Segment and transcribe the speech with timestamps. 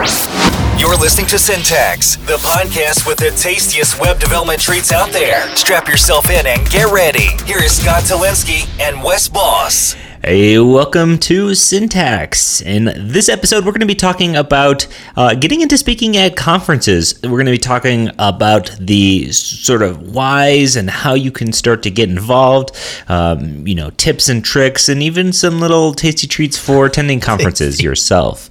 [0.00, 5.46] You're listening to Syntax, the podcast with the tastiest web development treats out there.
[5.54, 7.28] Strap yourself in and get ready.
[7.44, 9.94] Here is Scott Tolinski and Wes Bos.
[10.22, 12.60] Hey, welcome to Syntax.
[12.60, 17.18] In this episode, we're going to be talking about uh, getting into speaking at conferences.
[17.22, 21.82] We're going to be talking about the sort of whys and how you can start
[21.84, 22.76] to get involved,
[23.08, 27.80] um, you know, tips and tricks, and even some little tasty treats for attending conferences
[27.80, 28.50] yourself.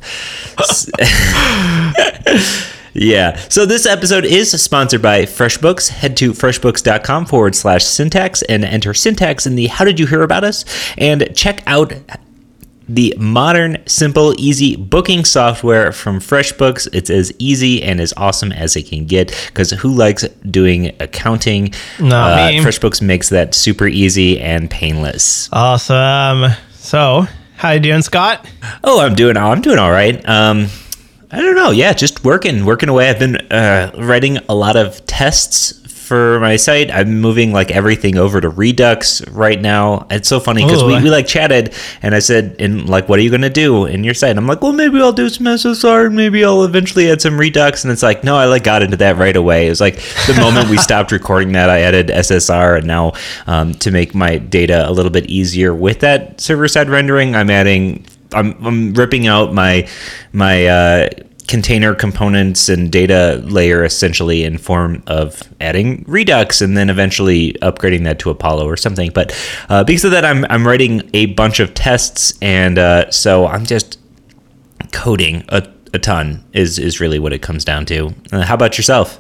[2.94, 3.36] Yeah.
[3.50, 5.90] So this episode is sponsored by FreshBooks.
[5.90, 10.24] Head to freshbooks.com forward slash syntax and enter syntax in the How Did You Hear
[10.24, 10.66] About Us?
[10.98, 11.94] And check out
[12.90, 16.88] the modern, simple, easy booking software from FreshBooks.
[16.92, 21.74] It's as easy and as awesome as it can get because who likes doing accounting?
[22.00, 22.60] Not uh, me.
[22.60, 25.50] FreshBooks makes that super easy and painless.
[25.54, 26.52] Awesome.
[26.72, 28.50] So, how you doing, Scott?
[28.84, 29.38] Oh, I'm doing.
[29.38, 30.28] I'm doing all right.
[30.28, 30.68] Um,
[31.32, 31.72] I don't know.
[31.72, 33.10] Yeah, just working, working away.
[33.10, 36.90] I've been uh, writing a lot of tests for my site.
[36.90, 40.08] I'm moving like everything over to Redux right now.
[40.10, 41.04] It's so funny because we, Ooh.
[41.04, 44.16] we like chatted, and I said, "And like, what are you gonna do in your
[44.16, 47.40] site?" I'm like, "Well, maybe I'll do some SSR, and maybe I'll eventually add some
[47.40, 49.68] Redux." And it's like, no, I like got into that right away.
[49.68, 53.14] It was like the moment we stopped recording that, I added SSR, and now
[53.46, 57.52] um, to make my data a little bit easier with that server side rendering, I'm
[57.52, 59.88] adding I'm, I'm ripping out my
[60.34, 61.10] my uh,
[61.50, 68.04] container components and data layer essentially in form of adding Redux and then eventually upgrading
[68.04, 69.10] that to Apollo or something.
[69.10, 69.36] But
[69.68, 73.66] uh, because of that, I'm I'm writing a bunch of tests, and uh, so I'm
[73.66, 74.00] just
[74.92, 76.44] coding a, a ton.
[76.54, 78.14] Is is really what it comes down to.
[78.32, 79.20] Uh, how about yourself?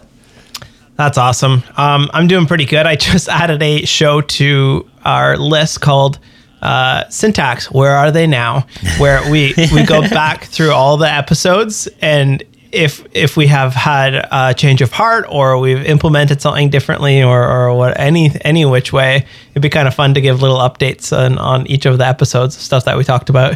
[0.97, 1.63] That's awesome.
[1.77, 2.85] Um, I'm doing pretty good.
[2.85, 6.19] I just added a show to our list called
[6.61, 7.71] uh, Syntax.
[7.71, 8.65] Where are they now?
[8.97, 12.43] Where we we go back through all the episodes and.
[12.71, 17.43] If if we have had a change of heart or we've implemented something differently or,
[17.43, 21.11] or what any any which way, it'd be kind of fun to give little updates
[21.11, 23.55] on, on each of the episodes, stuff that we talked about.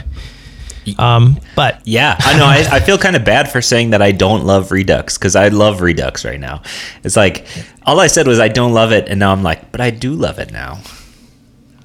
[0.98, 2.46] Um, but Yeah, I know.
[2.46, 5.50] I, I feel kind of bad for saying that I don't love Redux because I
[5.50, 6.62] love Redux right now.
[7.04, 7.46] It's like
[7.86, 10.14] all I said was I don't love it, and now I'm like, but I do
[10.14, 10.80] love it now.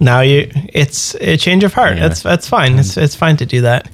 [0.01, 2.09] Now you it's a change of heart Yeah.
[2.09, 3.87] that's that's fine it's, it's fine to do that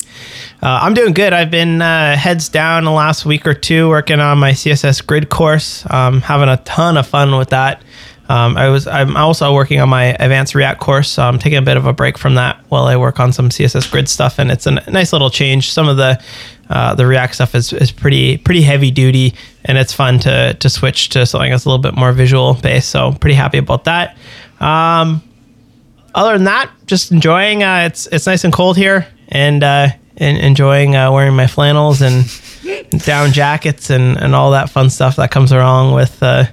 [0.63, 4.21] uh, i'm doing good i've been uh, heads down the last week or two working
[4.21, 7.83] on my css grid course um, having a ton of fun with that
[8.29, 11.63] um, i was i'm also working on my advanced react course so i'm taking a
[11.63, 14.51] bit of a break from that while i work on some css grid stuff and
[14.51, 16.23] it's a nice little change some of the
[16.71, 19.35] uh, the React stuff is, is pretty pretty heavy duty,
[19.67, 22.89] and it's fun to to switch to something that's a little bit more visual based.
[22.89, 24.17] So pretty happy about that.
[24.61, 25.23] Um,
[26.15, 27.63] other than that, just enjoying.
[27.63, 32.01] Uh, it's it's nice and cold here, and uh, and enjoying uh, wearing my flannels
[32.01, 32.25] and
[33.05, 36.45] down jackets and and all that fun stuff that comes along with uh,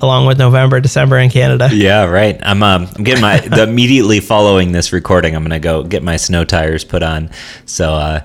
[0.00, 1.68] along with November, December in Canada.
[1.72, 2.38] Yeah, right.
[2.42, 5.36] I'm um, I'm getting my the immediately following this recording.
[5.36, 7.30] I'm gonna go get my snow tires put on.
[7.66, 8.24] So uh,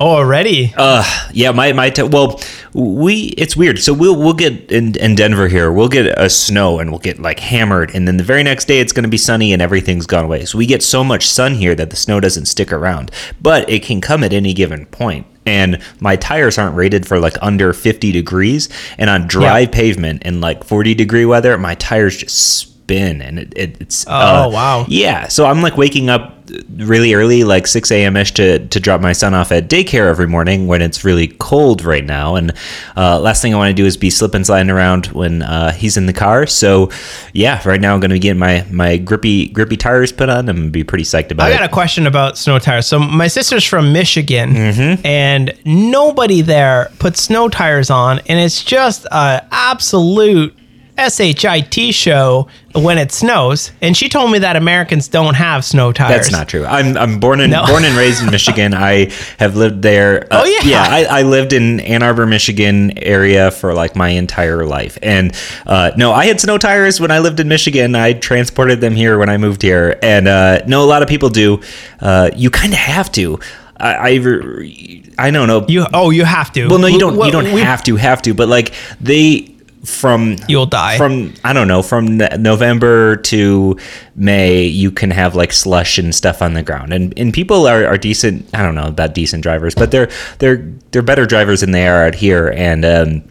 [0.00, 0.72] Oh, already.
[0.76, 2.40] Uh, yeah, my my t- well,
[2.72, 3.78] we it's weird.
[3.78, 5.70] So we'll we'll get in, in Denver here.
[5.72, 8.80] We'll get a snow and we'll get like hammered, and then the very next day
[8.80, 10.44] it's going to be sunny and everything's gone away.
[10.44, 13.10] So we get so much sun here that the snow doesn't stick around,
[13.40, 15.26] but it can come at any given point.
[15.46, 18.68] And my tires aren't rated for like under 50 degrees,
[18.98, 19.68] and on dry Yeah.
[19.70, 24.48] pavement in like 40 degree weather, my tires just spin, and it, it, it's Oh,
[24.50, 24.84] wow.
[24.88, 26.32] yeah, so I'm like waking up
[26.76, 28.18] really early, like 6 a.m.
[28.18, 31.82] ish, to, to drop my son off at daycare every morning when it's really cold
[31.82, 32.34] right now.
[32.34, 32.52] And
[32.98, 35.72] uh, last thing I want to do is be slip and sliding around when uh,
[35.72, 36.46] he's in the car.
[36.46, 36.90] So
[37.32, 40.50] yeah, right now I'm going to be getting my, my grippy grippy tires put on.
[40.50, 41.54] I'm going to be pretty psyched about I it.
[41.54, 42.86] I got a question about snow tires.
[42.86, 45.06] So my sister's from Michigan, Mm-hmm.
[45.06, 50.54] and nobody there puts snow tires on, and it's just a absolute
[50.96, 53.72] shit show when it snows.
[53.80, 56.10] And she told me that Americans don't have snow tires.
[56.12, 56.64] That's not true.
[56.64, 57.66] I'm I'm born and No.
[57.66, 58.74] born and raised in Michigan.
[58.92, 60.24] I have lived there.
[60.30, 60.60] uh, Oh, yeah.
[60.64, 60.86] yeah.
[60.88, 64.98] I, I lived in Ann Arbor, Michigan area for like my entire life.
[65.02, 65.32] And
[65.66, 67.94] uh, no, I had snow tires when I lived in Michigan.
[67.94, 69.98] I transported them here when I moved here.
[70.02, 71.60] And uh, no, a lot of people do.
[72.00, 73.38] Uh, you kind of have to.
[73.76, 75.64] I, I I don't know.
[75.68, 76.68] You oh you have to.
[76.68, 77.16] well, no, you don't.
[77.16, 77.96] Well, you don't we- have to.
[77.96, 78.32] Have to.
[78.34, 79.53] But like they
[79.84, 80.96] from You'll die.
[80.96, 83.76] from I don't know from November to
[84.16, 86.92] May you can have like slush and stuff on the ground.
[86.92, 90.72] And and people are, are decent I don't know about decent drivers but they're they're
[90.90, 92.52] they're better drivers than they are out here.
[92.56, 93.22] And um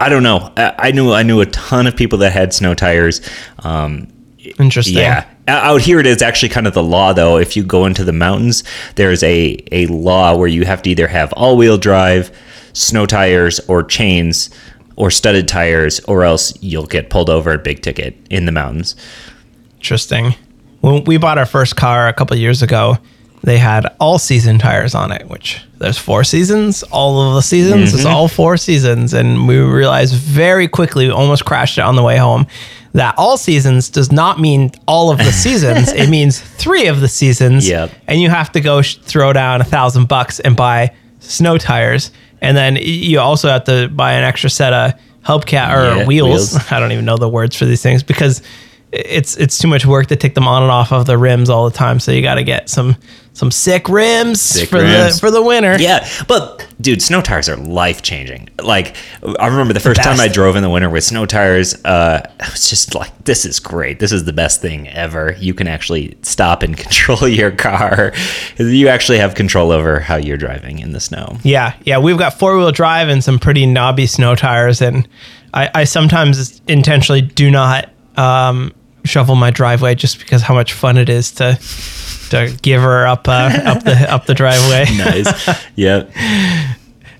[0.00, 0.52] I don't know.
[0.56, 3.20] I, I knew I knew a ton of people that had snow tires.
[3.60, 4.08] Um
[4.58, 4.96] Interesting.
[4.96, 5.26] yeah.
[5.48, 7.38] Out here it is actually kind of the law though.
[7.38, 8.62] If you go into the mountains
[8.94, 12.30] there's a a law where you have to either have all-wheel drive
[12.74, 14.50] snow tires or chains
[14.96, 18.94] or studded tires or else you'll get pulled over at big ticket in the mountains
[19.84, 20.34] Interesting.
[20.80, 22.96] When we bought our first car a couple years ago,
[23.42, 26.82] they had all season tires on it, which there's four seasons.
[26.84, 28.14] All of the seasons is mm-hmm.
[28.14, 29.12] all four seasons.
[29.12, 32.46] And we realized very quickly, we almost crashed it on the way home,
[32.94, 35.92] that all seasons does not mean all of the seasons.
[35.92, 37.68] it means three of the seasons.
[37.68, 37.90] Yep.
[38.06, 42.10] And you have to go sh- throw down a thousand bucks and buy snow tires.
[42.44, 44.92] And then you also have to buy an extra set of
[45.24, 46.52] hubcap or Yeah, wheels.
[46.52, 46.56] wheels.
[46.72, 48.42] I don't even know the words for these things because
[48.94, 51.68] it's it's too much work to take them on and off of the rims all
[51.68, 51.98] the time.
[51.98, 52.96] So you got to get some
[53.32, 55.14] some sick rims Sick for rims.
[55.16, 55.76] the for the winter.
[55.78, 58.48] Yeah, but dude, snow tires are life changing.
[58.62, 58.96] Like
[59.40, 60.20] I remember the first time.
[60.20, 63.58] I drove in the winter with snow tires, uh, I was just like, "This is
[63.58, 63.98] great.
[63.98, 68.12] This is the best thing ever." You can actually stop and control your car.
[68.58, 71.38] You actually have control over how you're driving in the snow.
[71.42, 75.08] Yeah, yeah, we've got four wheel drive and some pretty knobby snow tires, and
[75.52, 78.72] I, I sometimes intentionally do not um,
[79.04, 81.58] shovel my driveway just because how much fun it is to
[82.30, 84.86] to give her up uh, up the up the driveway.
[84.96, 85.48] Nice.
[85.76, 86.10] yep.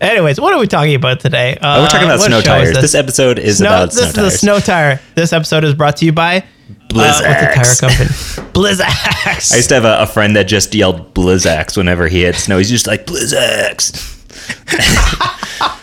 [0.01, 1.57] Anyways, what are we talking about today?
[1.57, 2.75] Uh, Oh, we're talking about snow show tires.
[2.75, 2.95] This?
[2.95, 4.33] episode is Snow- about this snow is tires.
[4.33, 5.01] the snow tire.
[5.15, 6.43] This episode is brought to you by uh,
[6.93, 8.09] what's the tire company?
[8.53, 9.53] Blizzaks.
[9.53, 12.59] I used to have a, a friend that just yelled Blizzaks whenever he had snow.
[12.59, 14.11] He's just like Blizzaks.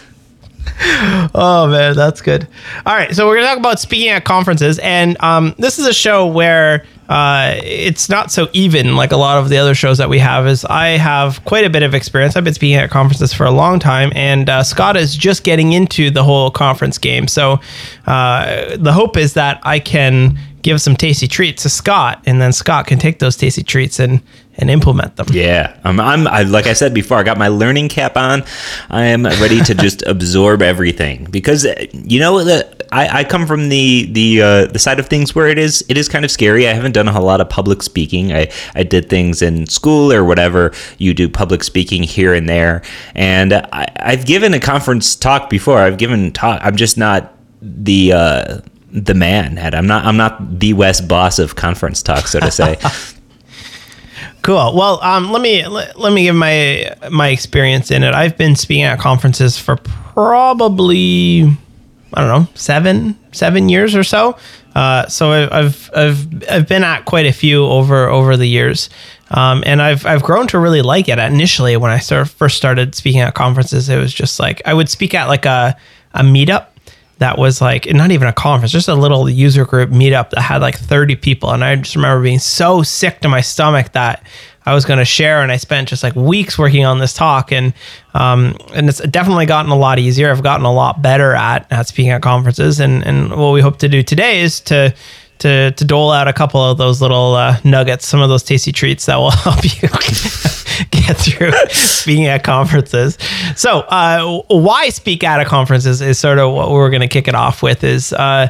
[0.83, 2.47] Oh man, that's good.
[2.85, 5.93] All right, so we're gonna talk about speaking at conferences, and um, this is a
[5.93, 10.09] show where uh, it's not so even like a lot of the other shows that
[10.09, 10.47] we have.
[10.47, 12.35] Is I have quite a bit of experience.
[12.35, 15.73] I've been speaking at conferences for a long time, and uh, Scott is just getting
[15.73, 17.27] into the whole conference game.
[17.27, 17.59] So
[18.07, 22.53] uh, the hope is that I can give some tasty treats to Scott, and then
[22.53, 24.21] Scott can take those tasty treats and
[24.57, 25.27] and implement them.
[25.31, 25.99] Yeah, I'm.
[25.99, 27.17] I'm I, like I said before.
[27.17, 28.43] I got my learning cap on.
[28.89, 33.47] I am ready to just absorb everything because uh, you know the I, I come
[33.47, 36.31] from the the uh, the side of things where it is it is kind of
[36.31, 36.67] scary.
[36.67, 38.33] I haven't done a lot of public speaking.
[38.33, 40.73] I I did things in school or whatever.
[40.97, 42.81] You do public speaking here and there,
[43.15, 45.79] and I, I've given a conference talk before.
[45.79, 46.59] I've given talk.
[46.63, 48.13] I'm just not the.
[48.13, 48.61] Uh,
[48.93, 49.73] the man Ed.
[49.73, 50.03] I'm not.
[50.03, 52.77] I'm not the Wes Bos of conference talk, so to say.
[54.41, 54.75] Cool.
[54.75, 58.15] Well, um, let me let, let me give my my experience in it.
[58.15, 61.43] I've been speaking at conferences for probably
[62.13, 64.37] I don't know seven seven years or so.
[64.73, 68.89] Uh, so I've I've I've been at quite a few over over the years,
[69.29, 71.19] um, and I've I've grown to really like it.
[71.19, 74.89] Initially, when I start, first started speaking at conferences, it was just like I would
[74.89, 75.77] speak at like a
[76.13, 76.67] a meetup
[77.21, 80.59] that was like not even a conference, just a little user group meetup that had
[80.59, 81.51] like 30 people.
[81.51, 84.25] And I just remember being so sick to my stomach that
[84.65, 85.43] I was going to share.
[85.43, 87.51] And I spent just like weeks working on this talk.
[87.51, 87.75] And,
[88.15, 90.31] um, and it's definitely gotten a lot easier.
[90.31, 92.79] I've gotten a lot better at, at speaking at conferences.
[92.79, 94.91] And, and what we hope to do today is to,
[95.41, 98.71] to, to dole out a couple of those little uh, nuggets, some of those tasty
[98.71, 99.89] treats that will help you
[100.91, 103.17] get through speaking at conferences.
[103.55, 107.07] So, uh, why speak at a conference is, is sort of what we're going to
[107.07, 107.83] kick it off with.
[107.83, 108.49] Is uh,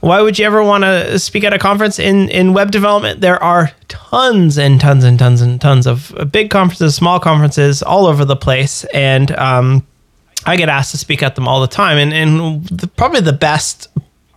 [0.00, 3.20] why would you ever want to speak at a conference in in web development?
[3.20, 8.06] There are tons and tons and tons and tons of big conferences, small conferences all
[8.06, 9.84] over the place, and um,
[10.44, 11.98] I get asked to speak at them all the time.
[11.98, 13.88] And and the, probably the best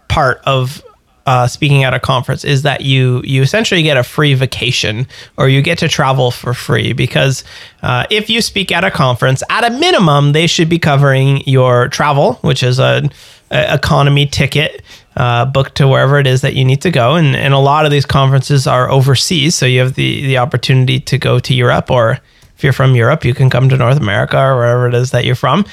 [0.08, 0.84] part of
[1.29, 5.05] uh, speaking at a conference is that you you essentially get a free vacation
[5.38, 7.43] or you get to travel for free because
[7.83, 11.88] uh, if you speak at a conference at a minimum they should be covering your
[11.89, 13.07] travel which is a,
[13.51, 14.81] a economy ticket
[15.17, 17.15] uh, booked to wherever it is that you need to go.
[17.15, 21.00] And, and a lot of these conferences are overseas so you have the the opportunity
[21.00, 22.19] to go to Europe or
[22.60, 25.24] if you're from Europe, you can come to North America or wherever it is that
[25.24, 25.63] you're from.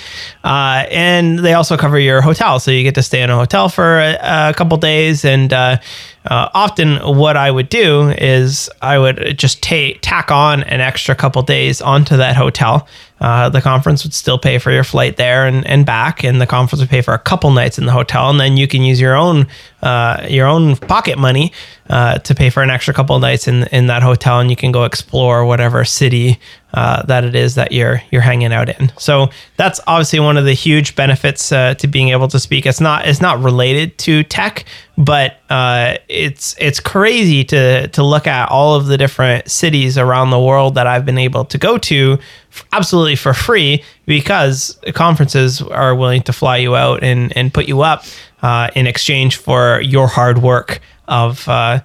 [0.45, 2.61] Uh, and they also cover your hotel.
[2.61, 5.25] So you get to stay in a hotel for a, a couple days.
[5.25, 5.78] And uh,
[6.26, 11.14] uh, often, what I would do is I would just ta- tack on an extra
[11.14, 12.88] couple days onto that hotel.
[13.18, 16.47] Uh, the conference would still pay for your flight there and, and back, and the
[16.47, 19.00] conference would pay for a couple nights in the hotel, and then you can use
[19.00, 19.47] your own
[19.83, 21.52] uh, your own pocket money
[21.88, 24.71] uh, to pay for an extra couple nights in in that hotel, and you can
[24.71, 26.38] go explore whatever city
[26.75, 28.92] uh, that it is that you're you're hanging out in.
[28.99, 32.66] So that's obviously one of the huge benefits uh, to being able to speak.
[32.66, 34.66] It's not it's not related to tech,
[34.98, 40.30] but uh, it's it's crazy to to look at all of the different cities around
[40.30, 42.18] the world that I've been able to go to
[42.50, 47.68] f- absolutely for free because conferences are willing to fly you out and and put
[47.68, 48.04] you up
[48.42, 51.80] uh, in exchange for your hard work of uh,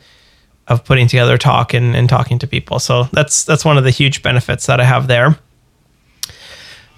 [0.67, 2.79] of putting together talk and, and talking to people.
[2.79, 5.37] So that's that's one of the huge benefits that I have there.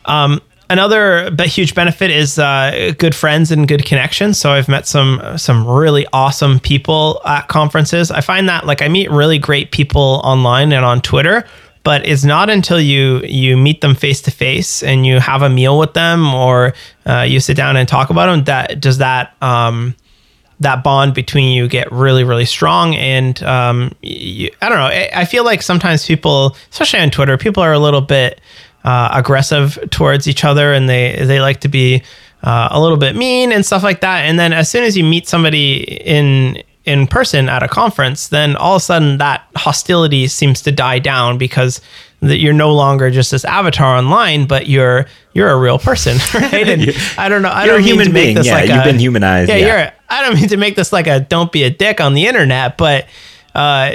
[0.06, 0.42] Um,
[0.74, 4.40] another huge benefit is uh, good friends and good connections.
[4.40, 8.12] So I've met some some really awesome people at conferences.
[8.12, 11.46] I find that like I meet really great people online and on Twitter,
[11.84, 15.50] but it's not until you you meet them face to face and you have a
[15.50, 16.74] meal with them or
[17.06, 19.96] uh, you sit down and talk about them that does that um,
[20.60, 25.10] that bond between you get really really strong and um, you, i don't know I,
[25.14, 28.40] I, feel like sometimes people especially on twitter people are a little bit
[28.84, 32.04] uh, aggressive towards each other and they they like to be
[32.44, 35.04] uh, a little bit mean and stuff like that and then as soon as you
[35.04, 40.28] meet somebody in in person at a conference then all of a sudden that hostility
[40.28, 41.80] seems to die down because
[42.24, 46.68] that you're no longer just this avatar online, but you're you're a real person, right?
[46.68, 47.50] And I don't know.
[47.50, 48.38] I don't a human being.
[48.38, 49.50] yeah, like you've a, been humanized.
[49.50, 49.92] Yeah, yeah, you're.
[50.10, 52.78] I don't mean to make this like a don't be a dick on the internet,
[52.78, 53.08] but
[53.56, 53.92] uh,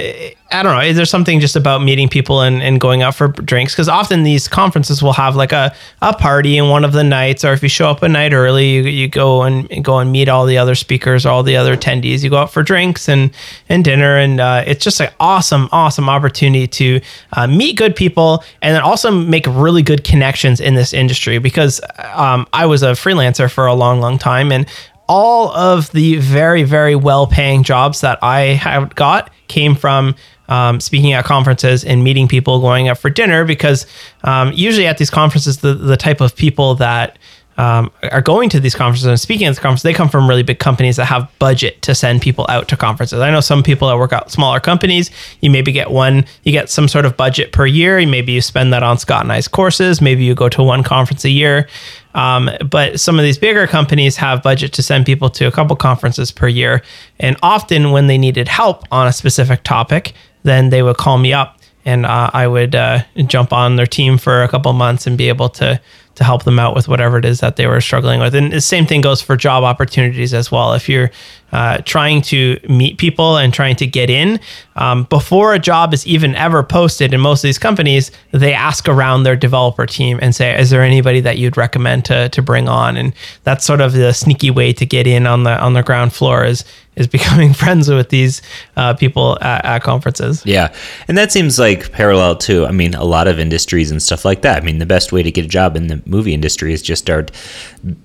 [0.50, 0.80] I don't know.
[0.80, 3.74] Is there something just about meeting people and, and going out for drinks?
[3.74, 7.44] Because often these conferences will have like a, a party in one of the nights,
[7.44, 10.12] or if you show up a night early, you, you go and, and go and
[10.12, 12.22] meet all the other speakers, all the other attendees.
[12.22, 13.32] You go out for drinks and,
[13.68, 17.00] and dinner, and uh, it's just an awesome, awesome opportunity to
[17.32, 21.38] uh, meet good people and then also make really good connections in this industry.
[21.38, 21.80] Because
[22.14, 24.66] um, I was a freelancer for a long, long time, and
[25.08, 30.14] all of the very, very well paying jobs that I have got came from
[30.48, 33.86] um, speaking at conferences and meeting people, going out for dinner, because
[34.24, 37.18] um, usually at these conferences, the, the type of people that
[37.58, 40.44] um, are going to these conferences and speaking at the conference, they come from really
[40.44, 43.18] big companies that have budget to send people out to conferences.
[43.18, 46.70] I know some people that work at smaller companies, you maybe get one, you get
[46.70, 47.98] some sort of budget per year.
[48.06, 50.00] Maybe you spend that on Scott and I's courses.
[50.00, 51.68] Maybe you go to one conference a year.
[52.18, 55.76] Um, but some of these bigger companies have budget to send people to a couple
[55.76, 56.82] conferences per year.
[57.20, 61.32] And often when they needed help on a specific topic, then they would call me
[61.32, 65.16] up and uh, I would uh, jump on their team for a couple months and
[65.16, 65.80] be able to
[66.18, 68.34] to help them out with whatever it is that they were struggling with.
[68.34, 70.72] And the same thing goes for job opportunities as well.
[70.72, 71.12] If you're
[71.52, 74.40] uh, trying to meet people and trying to get in,
[74.74, 78.88] um, before a job is even ever posted in most of these companies, they ask
[78.88, 82.68] around their developer team and say, "Is there anybody that you'd recommend to to bring
[82.68, 85.84] on?" And that's sort of the sneaky way to get in on the on the
[85.84, 86.64] ground floor is
[86.98, 88.42] is becoming friends with these
[88.76, 90.44] uh, people at, at, conferences.
[90.44, 90.74] Yeah,
[91.06, 94.42] and that seems like parallel to, I mean, a lot of industries and stuff like
[94.42, 94.62] that.
[94.62, 97.02] I mean, the best way to get a job in the movie industry is just
[97.02, 97.30] start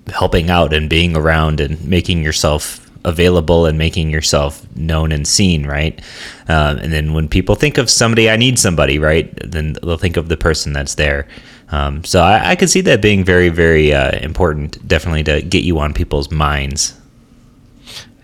[0.08, 5.66] helping out and being around and making yourself available and making yourself known and seen,
[5.66, 6.00] right?
[6.48, 9.30] Um, and then when people think of somebody, I need somebody, right?
[9.44, 11.28] Then they'll think of the person that's there.
[11.70, 15.64] Um, so I, I could see that being very, very uh, important, definitely to get
[15.64, 16.98] you on people's minds.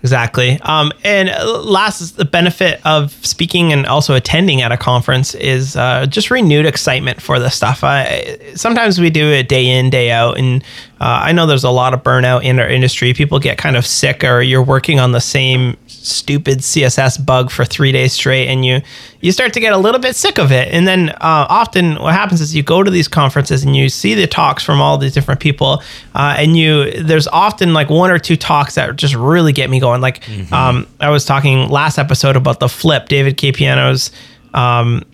[0.02, 0.59] Exactly.
[0.62, 6.07] Um, and last, the benefit of speaking and also attending at a conference is uh,
[6.07, 7.85] just renewed excitement for the stuff.
[7.85, 10.62] I, sometimes we do it day in, day out, and
[11.00, 13.12] uh, I know there's a lot of burnout in our industry.
[13.12, 17.64] People get kind of sick, or you're working on the same stupid CSS bug for
[17.64, 18.80] three days straight, and you
[19.21, 20.73] you start to get a little bit sick of it.
[20.73, 24.14] And then uh, often what happens is you go to these conferences and you see
[24.14, 25.83] the talks from all these different people,
[26.14, 29.80] uh, and you there's often like one or two talks that just really get me
[29.80, 30.00] going.
[30.00, 30.52] Like mm-hmm.
[30.52, 34.11] um, I was talking last episode about the flip, David K Piano's.
[34.54, 35.04] Um,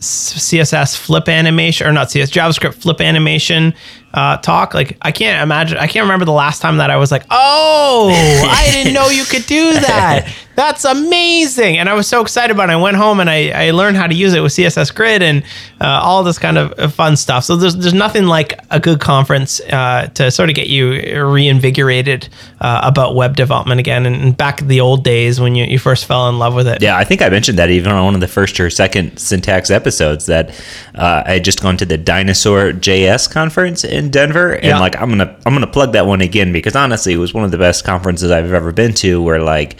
[0.00, 3.74] CSS flip animation or not CSS JavaScript flip animation
[4.14, 4.72] uh, talk.
[4.72, 5.76] Like I can't imagine.
[5.76, 8.08] I can't remember the last time that I was like, oh,
[8.48, 10.32] I didn't know you could do that.
[10.56, 11.78] That's amazing.
[11.78, 12.74] And I was so excited about it.
[12.74, 15.42] I went home and I, I learned how to use it with CSS Grid and
[15.80, 17.44] uh, all this kind of fun stuff.
[17.44, 20.92] So there's, there's nothing like a good conference uh, to sort of get you
[21.26, 22.28] reinvigorated
[22.60, 24.06] uh, about web development again.
[24.06, 26.82] And, back in the old days when you, you first fell in love with it.
[26.82, 29.70] Yeah, I think I mentioned that even on one of the first or second syntax
[29.70, 30.50] episodes that
[30.96, 34.52] uh, I had just gone to the Dinosaur JS conference in Denver.
[34.52, 34.78] And yeah.
[34.78, 37.50] like, I'm to, I'm to plug that one again because honestly, it was one of
[37.50, 39.76] the best conferences I've ever been to where like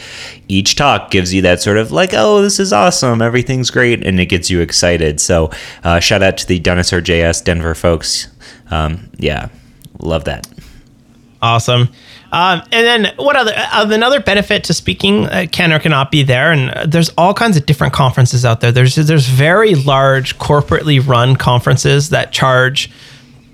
[0.48, 4.04] each each talk gives you that sort of like, oh, this is awesome, everything's great,
[4.04, 5.20] and it gets you excited.
[5.20, 5.50] So,
[5.84, 8.28] uh, shout out to the Dinosaur JS Denver folks.
[8.70, 9.48] Um, yeah,
[10.00, 10.46] love that.
[11.42, 11.90] Awesome.
[12.32, 16.22] Um, and then what other uh, another benefit to speaking uh, can or cannot be
[16.22, 18.72] there, and uh, there's all kinds of different conferences out there.
[18.72, 22.90] There's there's very large corporately run conferences that charge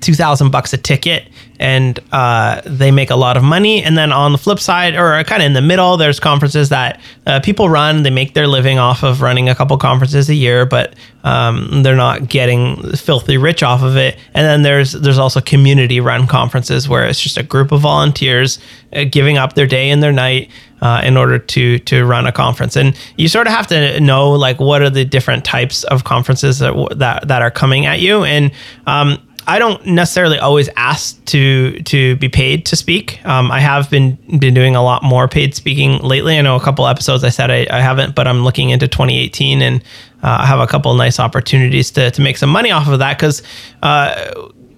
[0.00, 1.28] two thousand bucks a ticket,
[1.59, 3.83] and uh, they make a lot of money.
[3.83, 7.00] And then on the flip side, or kind of in the middle, there's conferences that
[7.26, 8.02] uh, people run.
[8.02, 11.97] They make their living off of running a couple conferences a year, but um, they're
[11.97, 14.16] not getting filthy rich off of it.
[14.35, 18.59] And then there's there's also community run conferences where it's just a group of volunteers
[18.92, 20.50] uh, giving up their day and their night.
[20.83, 24.30] Uh, in order to to run a conference, and you sort of have to know
[24.30, 28.25] like what are the different types of conferences that that, that are coming at you,
[28.25, 28.50] and
[28.87, 29.19] um,
[29.50, 33.19] I don't necessarily always ask to to be paid to speak.
[33.26, 36.38] Um, I have been been doing a lot more paid speaking lately.
[36.38, 39.61] I know a couple episodes I said I, I haven't, but I'm looking into 2018
[39.61, 39.83] and
[40.23, 43.19] uh, I have a couple nice opportunities to to make some money off of that
[43.19, 43.42] because
[43.83, 44.33] uh,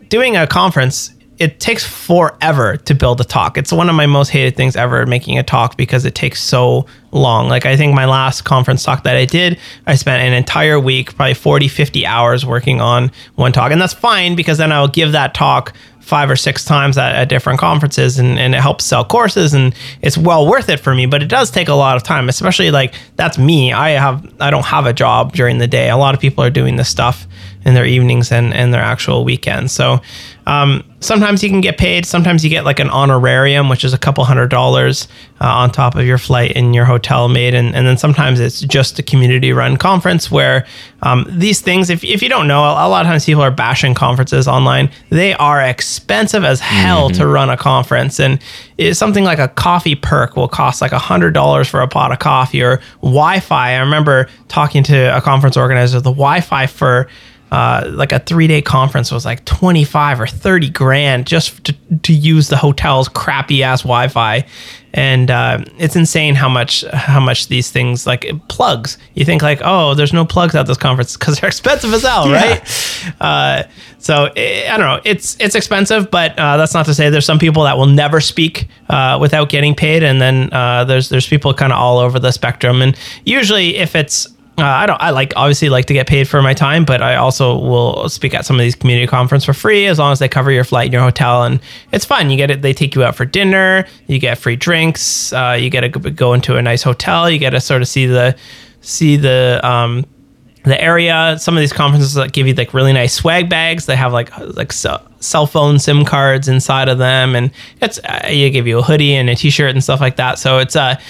[0.09, 1.11] doing a conference
[1.43, 3.59] it takes forever to build a talk.
[3.59, 6.87] It's one of my most hated things ever making a talk because it takes so
[7.11, 7.49] long.
[7.49, 11.17] Like I think my last conference talk that I did, I spent an entire week,
[11.17, 13.73] probably 40, 50 hours working on one talk.
[13.73, 17.29] And that's fine because then I'll give that talk five or six times at, at
[17.29, 21.07] different conferences and, and it helps sell courses and it's well worth it for me
[21.07, 24.51] but it does take a lot of time especially like that's me i have i
[24.51, 27.29] don't have a job during the day a lot of people are doing this stuff
[27.65, 30.01] in their evenings and, and their actual weekends so
[30.47, 32.05] um, sometimes you can get paid.
[32.05, 35.07] Sometimes you get like an honorarium, which is a couple hundred dollars
[35.41, 37.55] uh, on top of your flight and your hotel made.
[37.55, 40.67] And, and then sometimes it's just a community run conference where
[41.03, 43.95] um, these things, if, if you don't know, a, lot of times people are bashing
[43.95, 44.91] conferences online.
[45.11, 47.19] They are expensive as hell mm-hmm.
[47.19, 48.19] to run a conference.
[48.19, 48.41] And
[48.79, 52.13] it's something like a coffee perk will cost like a hundred dollars for a pot
[52.13, 53.73] of coffee or Wi-Fi.
[53.73, 57.09] I remember talking to a conference organizer, the Wi-Fi for
[57.53, 62.15] uh, like a three day conference was like 25 or 30 grand just to, to
[62.15, 64.47] use the hotel's crappy ass Wi Fi.
[64.95, 68.97] And uh, it's insane how much how much these things like plugs.
[69.15, 72.29] You think like, oh, there's no plugs at this conference because they're expensive as hell,
[72.29, 72.35] yeah.
[72.35, 73.15] right?
[73.21, 73.63] Uh,
[73.99, 75.01] so it, eh, I don't know.
[75.05, 78.21] It's it's expensive, but uh, that's not to say there's some people that will never
[78.21, 82.19] speak uh, without getting paid, and then uh, there's there's people kind of all over
[82.19, 82.81] the spectrum.
[82.81, 84.27] And usually, if it's
[84.59, 85.01] uh, I don't.
[85.01, 88.35] I like obviously like to get paid for my time, but I also will speak
[88.35, 90.87] at some of these community conference for free as long as they cover your flight
[90.87, 91.59] and your hotel, and
[91.91, 92.29] it's fun.
[92.29, 92.61] You get it.
[92.61, 93.87] They take you out for dinner.
[94.09, 95.33] You get free drinks.
[95.33, 97.31] Uh, you get to go into a nice hotel.
[97.31, 98.37] You get to sort of see the
[98.83, 100.05] see the um,
[100.65, 101.37] the area.
[101.41, 103.87] Some of these conferences that give you like really nice swag bags.
[103.87, 108.51] They have like like cell phone SIM cards inside of them, and it's uh, you
[108.51, 110.39] give you a hoodie and a t-shirt and stuff like that.
[110.39, 111.01] So it's uh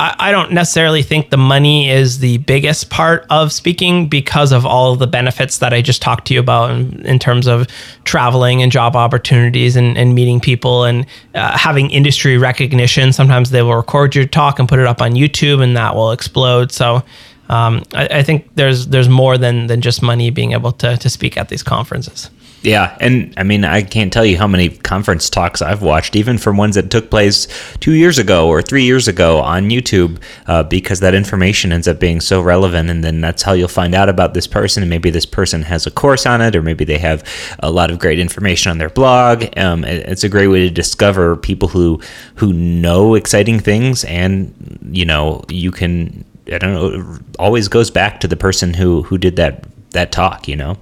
[0.00, 4.92] I, don't necessarily think the money is the biggest part of speaking because of all
[4.92, 7.66] of the benefits that I just talked to you about in, in terms of
[8.04, 13.12] traveling and job opportunities and, and meeting people and uh, having industry recognition.
[13.12, 16.12] Sometimes they will record your talk and put it up on YouTube and that will
[16.12, 16.72] explode.
[16.72, 17.02] So
[17.50, 21.10] um, I, I think there's there's more than than just money being able to to
[21.10, 22.30] speak at these conferences.
[22.62, 26.36] Yeah, and I mean, I can't tell you how many conference talks I've watched, even
[26.36, 27.48] from ones that took place
[27.80, 31.98] two years ago or three years ago on YouTube, uh, because that information ends up
[31.98, 32.90] being so relevant.
[32.90, 34.82] And then that's how you'll find out about this person.
[34.82, 37.24] And maybe this person has a course on it, or maybe they have
[37.60, 39.46] a lot of great information on their blog.
[39.56, 41.98] Um, it's a great way to discover people who
[42.34, 46.26] who know exciting things, and you know, you can.
[46.52, 47.18] I don't know.
[47.38, 50.46] Always goes back to the person who who did that that talk.
[50.46, 50.76] You know.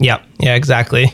[0.00, 1.12] Yeah, yeah, exactly.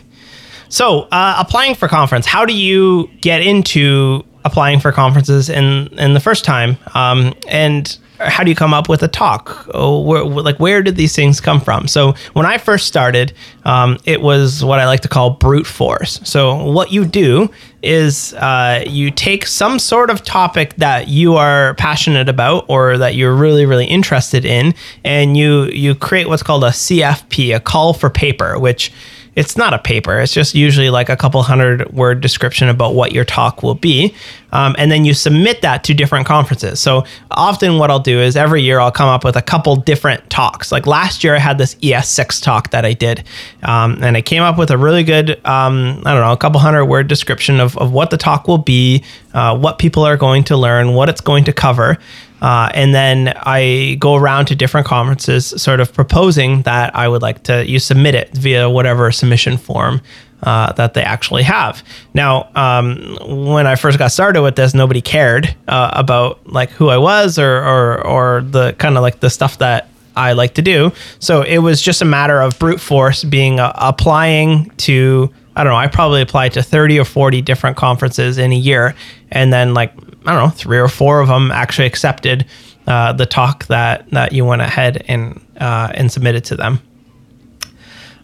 [0.68, 6.14] So, uh, applying for conference, how do you get into applying for conferences in in
[6.14, 6.78] the first time?
[6.94, 9.68] Um, and how do you come up with a talk?
[9.74, 11.86] Oh, where, like where did these things come from?
[11.86, 16.20] So when I first started, um, it was what I like to call brute force.
[16.24, 17.50] So what you do
[17.86, 23.14] is uh, you take some sort of topic that you are passionate about or that
[23.14, 27.94] you're really really interested in, and you you create what's called a CFP, a call
[27.94, 28.92] for paper, which
[29.36, 30.18] it's not a paper.
[30.18, 34.14] It's just usually like a couple hundred word description about what your talk will be.
[34.52, 36.80] Um, and then you submit that to different conferences.
[36.80, 40.28] So often what I'll do is every year I'll come up with a couple different
[40.30, 40.70] talks.
[40.70, 43.24] Like last year I had this ES6 talk that I did.
[43.62, 46.60] Um, and I came up with a really good, um, I don't know, a couple
[46.60, 49.04] hundred word description of, of what the talk will be,
[49.34, 51.98] uh, what people are going to learn, what it's going to cover.
[52.42, 57.22] Uh, and then I go around to different conferences, sort of proposing that I would
[57.22, 60.02] like to you submit it via whatever submission form
[60.46, 61.82] uh, that they actually have.
[62.14, 66.88] Now, um, when I first got started with this, nobody cared uh, about like who
[66.88, 70.62] I was or or, or the kind of like the stuff that I like to
[70.62, 70.92] do.
[71.18, 75.30] So it was just a matter of brute force being uh, applying to.
[75.56, 75.78] I don't know.
[75.78, 78.94] I probably applied to 30 or 40 different conferences in a year.
[79.30, 79.90] And then, like,
[80.26, 82.44] I don't know, three or four of them actually accepted
[82.86, 86.82] uh, the talk that, that you went ahead and, uh, and submitted to them.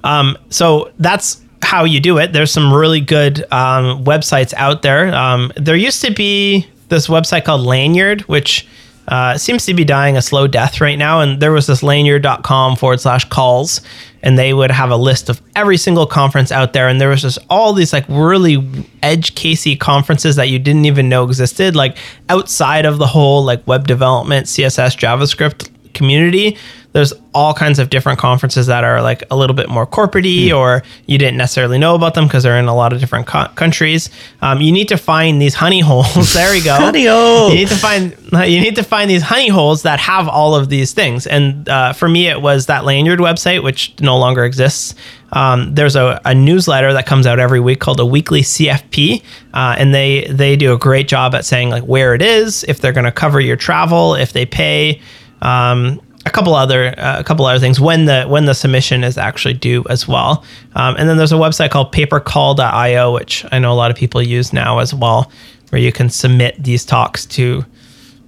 [0.05, 1.41] Um, so that's
[1.73, 2.35] how you do it.
[2.35, 5.13] There's some really good um, websites out there.
[5.15, 8.69] Um, there used to be this website called Lanyrd, which
[9.09, 11.23] uh, seems to be dying a slow death right now.
[11.23, 13.81] And there was this lanyrd.com forward slash calls,
[14.23, 16.89] and they would have a list of every single conference out there.
[16.89, 21.09] And there was just all these like really edge casey conferences that you didn't even
[21.09, 21.97] know existed, like
[22.29, 26.59] outside of the whole like web development, CSS, JavaScript community
[26.93, 30.57] there's all kinds of different conferences that are like a little bit more corporatey mm.
[30.57, 33.49] or you didn't necessarily know about them because they're in a lot of different co-
[33.55, 34.11] countries.
[34.43, 36.33] Um, you need to find these honey holes.
[36.43, 36.75] There we go.
[36.75, 40.29] Honey hole you need to find you need to find these honey holes that have
[40.29, 41.27] all of these things.
[41.27, 44.95] And uh, for me it was that Lanyrd website which no longer exists.
[45.33, 49.23] Um, there's a, a, newsletter that comes out every week called a weekly CFP,
[49.55, 52.81] uh, and they they do a great job at saying like where it is, if
[52.81, 55.01] they're going to cover your travel, if they pay,
[55.41, 59.19] um, a couple other uh, a couple other things when the when the submission is
[59.19, 60.45] actually due as well.
[60.75, 64.23] Um, and then there's a website called papercall.io, which I know a lot of people
[64.23, 65.31] use now as well,
[65.71, 67.65] where you can submit these talks to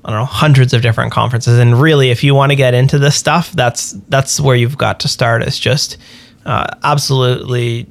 [0.05, 1.59] I don't know hundreds of different conferences.
[1.59, 5.01] And really, if you want to get into this stuff, that's that's where you've got
[5.01, 5.43] to start.
[5.43, 5.97] Is just
[6.45, 7.87] uh, absolutely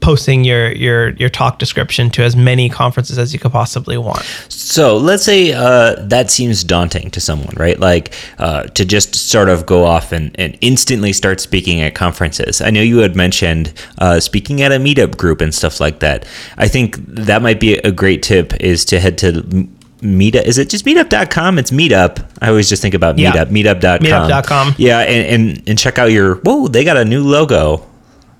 [0.00, 4.22] posting your your your talk description to as many conferences as you could possibly want.
[4.48, 7.78] So let's say uh, that seems daunting to someone, right?
[7.78, 12.60] Like uh, to just sort of go off and, and instantly start speaking at conferences.
[12.60, 16.26] I know you had mentioned uh, speaking at a meetup group and stuff like that.
[16.56, 19.68] I think that might be a great tip is to head to
[20.00, 23.44] meetup is it just meetup.com it's meetup i always just think about meetup yeah.
[23.46, 27.84] meetup.com meetup.com yeah and, and and check out your whoa they got a new logo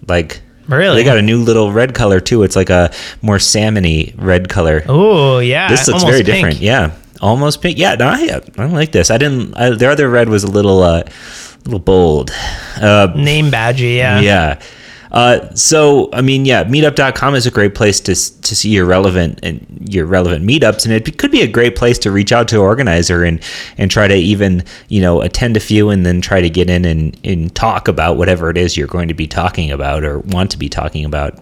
[0.07, 0.96] like Really?
[0.96, 2.42] They got a new little red color too.
[2.42, 4.83] It's like a more salmony red color.
[4.87, 6.26] Oh yeah, this looks very pink.
[6.26, 6.57] different.
[6.61, 7.78] Yeah, almost pink.
[7.78, 9.11] Yeah, no, I, I like this.
[9.11, 9.54] I didn't.
[9.57, 11.04] I, the other red was a little, uh,
[11.64, 12.31] little bold.
[12.81, 13.96] Uh, Name badgy.
[13.96, 14.20] Yeah.
[14.20, 14.61] Yeah.
[15.11, 19.40] Uh, so I mean, yeah, meetup.com is a great place to to see your relevant
[19.42, 22.57] and your relevant meetups, and it could be a great place to reach out to
[22.57, 23.42] an organizer and
[23.77, 26.85] and try to even you know attend a few and then try to get in
[26.85, 30.51] and, and talk about whatever it is you're going to be talking about or want
[30.51, 31.38] to be talking about.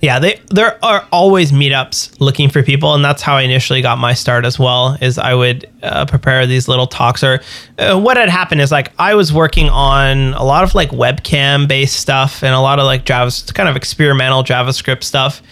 [0.00, 3.98] Yeah, they there are always meetups looking for people, and that's how I initially got
[3.98, 4.96] my start as well.
[5.02, 7.40] Is I would uh, prepare these little talks, or
[7.78, 11.68] uh, what had happened is like I was working on a lot of like webcam
[11.68, 15.42] based stuff and a lot of like Java, kind of experimental JavaScript stuff,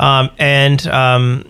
[0.00, 1.44] um, and um,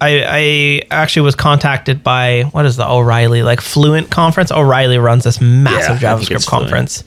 [0.00, 4.50] I, I actually was contacted by what is the O'Reilly like Fluent conference.
[4.50, 7.04] O'Reilly runs this massive yeah, JavaScript conference,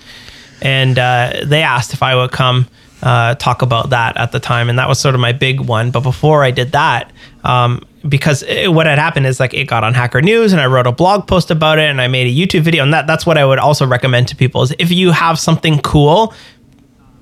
[0.62, 2.70] and uh, they asked if I would come
[3.06, 5.92] uh, talk about that at the time, and that was sort of my big one.
[5.92, 7.12] But before I did that,
[7.44, 10.66] um, because it, what had happened is like it got on Hacker News, and I
[10.66, 13.26] wrote a blog post about it, and I made a YouTube video, and that that's
[13.26, 16.34] what I would also recommend to people is if you have something cool.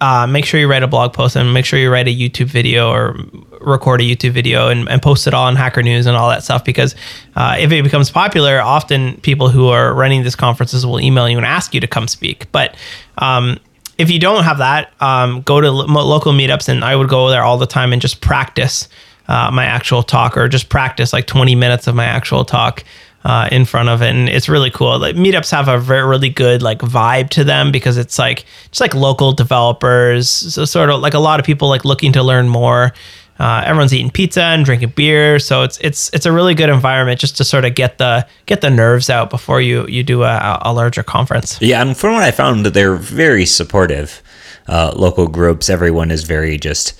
[0.01, 2.47] Uh, make sure you write a blog post and make sure you write a YouTube
[2.47, 3.15] video or
[3.61, 6.43] record a YouTube video and, and post it all on Hacker News and all that
[6.43, 6.65] stuff.
[6.65, 6.93] Because
[7.37, 11.37] uh, if it becomes popular, often people who are running these conferences will email you
[11.37, 12.51] and ask you to come speak.
[12.51, 12.75] But
[13.19, 13.59] um,
[13.97, 17.29] if you don't have that, um, go to lo- local meetups, and I would go
[17.29, 18.87] there all the time and just practice
[19.27, 22.83] uh, my actual talk, or just practice like 20 minutes of my actual talk
[23.25, 24.99] uh, in front of it, and it's really cool.
[24.99, 28.81] Like meetups have a very really good like vibe to them because it's like just
[28.81, 32.49] like local developers, so sort of like a lot of people like looking to learn
[32.49, 32.93] more.
[33.39, 37.19] Uh, everyone's eating pizza and drinking beer, so it's it's it's a really good environment
[37.19, 40.59] just to sort of get the get the nerves out before you you do a,
[40.61, 41.59] a larger conference.
[41.59, 44.21] Yeah, and from what I found, that they're very supportive.
[44.67, 46.93] Uh, local groups, everyone is very just.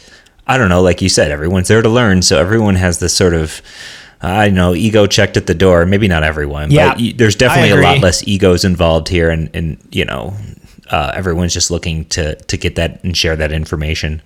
[0.45, 3.33] I don't know, like you said, everyone's there to learn, so everyone has this sort
[3.33, 3.61] of.
[4.19, 5.85] I know ego checked at the door.
[5.85, 9.77] Maybe not everyone, yeah, but there's definitely a lot less egos involved here, and and
[9.91, 10.33] you know,
[10.89, 14.21] uh, everyone's just looking to to get that and share that information.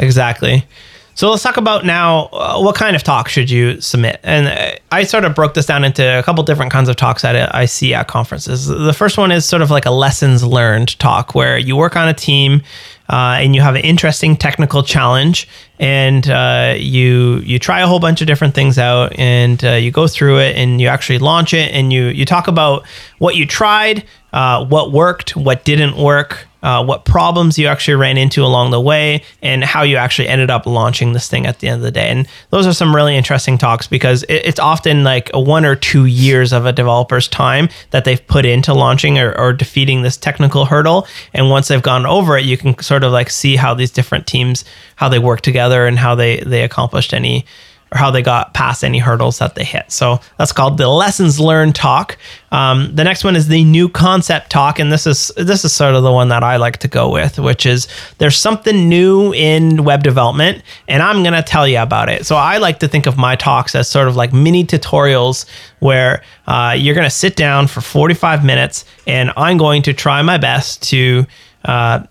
[0.00, 0.66] Exactly.
[1.14, 4.20] So let's talk about now uh, what kind of talk should you submit?
[4.22, 7.20] And uh, I sort of broke this down into a couple different kinds of talks
[7.22, 8.66] that I see at conferences.
[8.66, 12.08] The first one is sort of like a lessons learned talk where you work on
[12.08, 12.62] a team
[13.10, 17.98] uh, and you have an interesting technical challenge and uh, you you try a whole
[17.98, 21.52] bunch of different things out and uh, you go through it and you actually launch
[21.52, 22.86] it and you you talk about
[23.18, 28.16] what you tried, uh, what worked, what didn't work, uh, what problems you actually ran
[28.16, 31.68] into along the way, and how you actually ended up launching this thing at the
[31.68, 32.08] end of the day.
[32.08, 36.04] And those are some really interesting talks because it, it's often like one or two
[36.04, 40.66] years of a developer's time that they've put into launching or, or defeating this technical
[40.66, 41.06] hurdle.
[41.32, 44.26] And once they've gone over it, you can sort of like see how these different
[44.26, 44.64] teams
[44.96, 47.46] how they work together and how they they accomplished any
[47.92, 49.90] or how they got past any hurdles that they hit.
[49.90, 52.16] So that's called the lessons learned talk.
[52.52, 55.94] Um, the next one is the new concept talk, and this is this is sort
[55.94, 59.84] of the one that I like to go with, which is there's something new in
[59.84, 62.26] web development, and I'm gonna tell you about it.
[62.26, 65.46] So I like to think of my talks as sort of like mini tutorials
[65.80, 70.38] where uh, you're gonna sit down for 45 minutes, and I'm going to try my
[70.38, 71.26] best to
[71.64, 72.04] uh,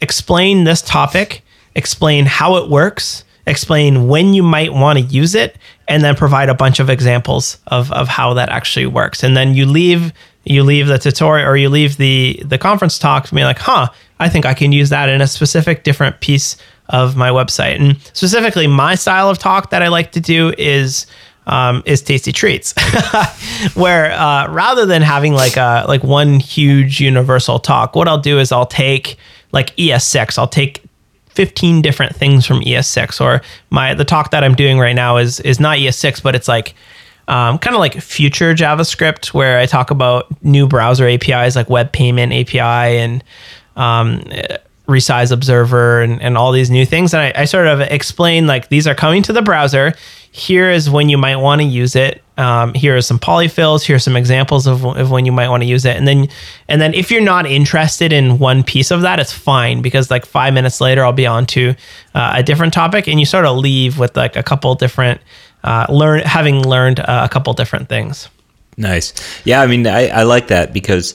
[0.00, 1.42] explain this topic,
[1.74, 5.56] explain how it works explain when you might want to use it,
[5.88, 9.22] and then provide a bunch of examples of, of how that actually works.
[9.22, 10.12] And then you leave
[10.44, 14.28] you leave the tutorial or you leave the the conference talk being like, huh, I
[14.28, 16.56] think I can use that in a specific different piece
[16.88, 17.78] of my website.
[17.78, 21.06] And specifically, my style of talk that I like to do is
[21.46, 22.74] um, is tasty treats,
[23.74, 28.38] where uh, rather than having like a like one huge universal talk, what I'll do
[28.38, 29.16] is I'll take
[29.52, 30.82] like ES6, I'll take
[31.38, 35.38] 15 different things from ES6 or my the talk that I'm doing right now is
[35.38, 36.74] is not ES6 but it's like
[37.28, 41.92] um, kind of like future JavaScript where I talk about new browser APIs like web
[41.92, 42.58] payment API
[42.98, 43.22] and
[43.76, 44.24] um,
[44.88, 48.68] resize observer and, and all these new things and I, I sort of explain like
[48.68, 49.94] these are coming to the browser
[50.30, 52.22] here is when you might want to use it.
[52.36, 53.82] Um, here are some polyfills.
[53.82, 55.96] Here are some examples of, of when you might want to use it.
[55.96, 56.28] And then,
[56.68, 60.24] and then if you're not interested in one piece of that, it's fine because like
[60.24, 61.74] five minutes later, I'll be on to
[62.14, 65.20] uh, a different topic, and you sort of leave with like a couple different
[65.64, 68.28] uh, learn having learned uh, a couple different things.
[68.76, 69.12] Nice.
[69.44, 71.14] Yeah, I mean, I, I like that because.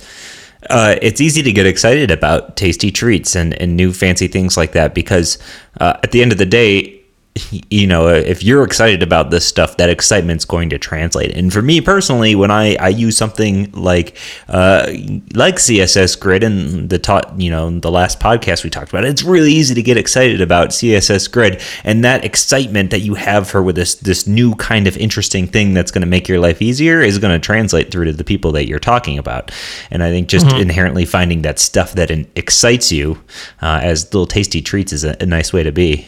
[0.70, 4.72] Uh, it's easy to get excited about tasty treats and, and new fancy things like
[4.72, 5.38] that because
[5.80, 7.03] uh, at the end of the day,
[7.70, 11.36] you know, if you're excited about this stuff, that excitement's going to translate.
[11.36, 14.18] And for me personally, when I, I use something like
[14.48, 14.86] uh,
[15.34, 19.24] like CSS Grid and the taught, you know, the last podcast we talked about, it's
[19.24, 23.64] really easy to get excited about CSS Grid and that excitement that you have for
[23.64, 27.02] with this this new kind of interesting thing that's going to make your life easier
[27.02, 29.52] is going to translate through to the people that you're talking about.
[29.90, 30.62] And I think just mm-hmm.
[30.62, 33.24] inherently finding that stuff that excites you
[33.62, 36.08] uh, as little tasty treats is a, a nice way to be.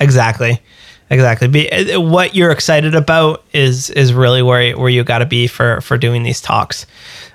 [0.00, 0.60] Exactly.
[1.08, 1.46] Exactly.
[1.46, 5.46] Be, uh, what you're excited about is is really where where you got to be
[5.46, 6.84] for for doing these talks.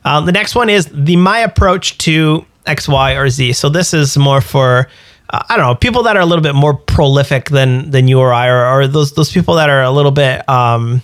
[0.03, 3.53] Um, the next one is the my approach to X, Y, or Z.
[3.53, 4.89] So this is more for
[5.29, 8.19] uh, I don't know people that are a little bit more prolific than than you
[8.19, 10.47] or I, or, or those those people that are a little bit.
[10.49, 11.01] Um,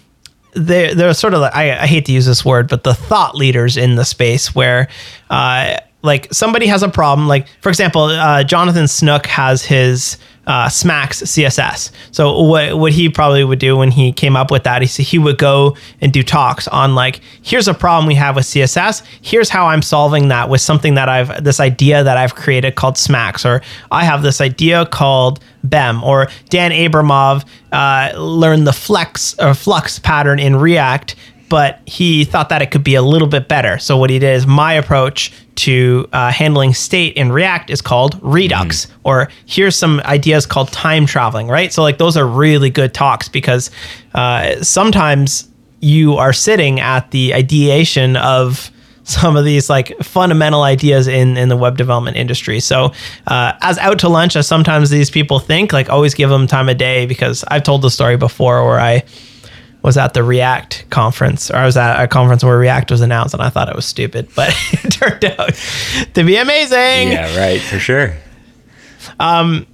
[0.53, 3.35] they they're sort of like I, I hate to use this word, but the thought
[3.35, 4.87] leaders in the space where.
[5.29, 10.67] Uh, like somebody has a problem like for example uh, jonathan snook has his uh,
[10.67, 11.91] SMACSS CSS.
[12.11, 15.19] So what what he probably would do when he came up with that, he he
[15.19, 19.03] would go and do talks on like, here's a problem we have with CSS.
[19.21, 22.95] Here's how I'm solving that with something that I've this idea that I've created called
[22.95, 29.37] SMACSS, or I have this idea called BEM, or Dan Abramov uh, learned the flex
[29.39, 31.15] or flux pattern in React
[31.49, 33.79] but he thought that it could be a little bit better.
[33.79, 38.19] So what he did is my approach to uh, handling state in React is called
[38.21, 38.91] Redux, mm.
[39.03, 41.71] or here's some ideas called time traveling, right?
[41.73, 43.71] So like those are really good talks because
[44.13, 45.47] uh, sometimes
[45.79, 48.71] you are sitting at the ideation of
[49.07, 52.59] some of these like fundamental ideas in in the web development industry.
[52.59, 52.91] So,
[53.25, 56.67] uh, as out to lunch, as sometimes these people think, like always give them time
[56.67, 59.05] of day because I've told the story before where I
[59.87, 63.33] was at the React conference, or I was at a conference where React was announced,
[63.33, 65.53] and I thought it was stupid, but it turned out
[66.13, 67.13] to be amazing.
[67.13, 68.13] Yeah, right, for sure.
[69.17, 69.65] Um,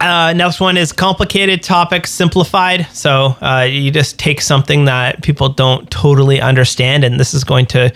[0.00, 2.86] uh, next one is complicated topics simplified.
[2.92, 7.66] So uh, you just take something that people don't totally understand, and this is going
[7.66, 7.92] to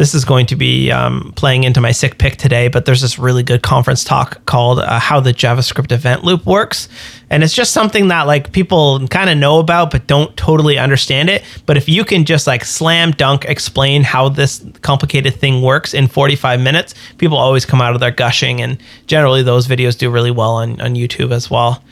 [0.00, 2.68] this is going to be um, playing into my sick pick today.
[2.68, 6.88] But there's this really good conference talk called uh, "How the JavaScript Event Loop Works,"
[7.28, 11.28] and it's just something that like people kind of know about but don't totally understand
[11.28, 11.44] it.
[11.66, 16.08] But if you can just like slam dunk explain how this complicated thing works in
[16.08, 20.30] 45 minutes, people always come out of there gushing, and generally those videos do really
[20.30, 21.84] well on on YouTube as well.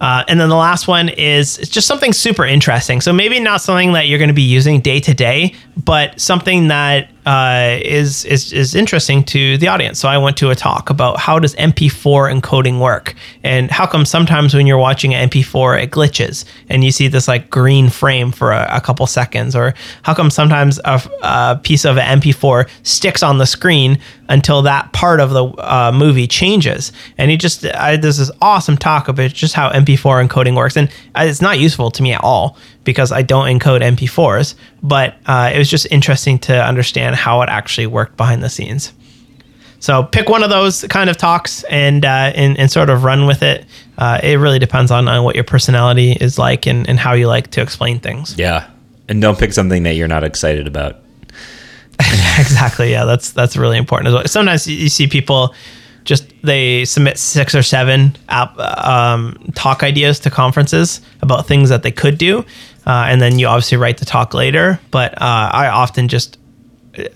[0.00, 3.00] Uh, and then the last one is it's just something super interesting.
[3.02, 6.68] So maybe not something that you're going to be using day to day, but something
[6.68, 10.00] that uh, is is is interesting to the audience.
[10.00, 13.14] So I went to a talk about how does MP4 encoding work,
[13.44, 17.28] and how come sometimes when you're watching an MP4 it glitches and you see this
[17.28, 21.84] like green frame for a, a couple seconds, or how come sometimes a, a, piece
[21.84, 26.92] of an MP4 sticks on the screen until that part of the uh, movie changes.
[27.18, 30.88] And he just I, there's this awesome talk about just how MP4 encoding works, and
[31.16, 35.58] it's not useful to me at all because I don't encode MP4s, but uh, it
[35.58, 38.92] was just interesting to understand how it actually worked behind the scenes.
[39.80, 43.26] So pick one of those kind of talks and uh, and, and sort of run
[43.26, 43.66] with it.
[43.98, 47.26] Uh, it really depends on, on what your personality is like and, and how you
[47.26, 48.36] like to explain things.
[48.38, 48.68] Yeah.
[49.08, 50.96] And don't pick something that you're not excited about.
[52.46, 52.90] exactly.
[52.90, 54.26] Yeah, that's that's really important as well.
[54.26, 55.54] Sometimes you see people
[56.04, 61.82] just they submit six or seven app, um, talk ideas to conferences about things that
[61.82, 62.40] they could do,
[62.86, 64.80] uh, and then you obviously write the talk later.
[64.90, 66.38] But uh, I often just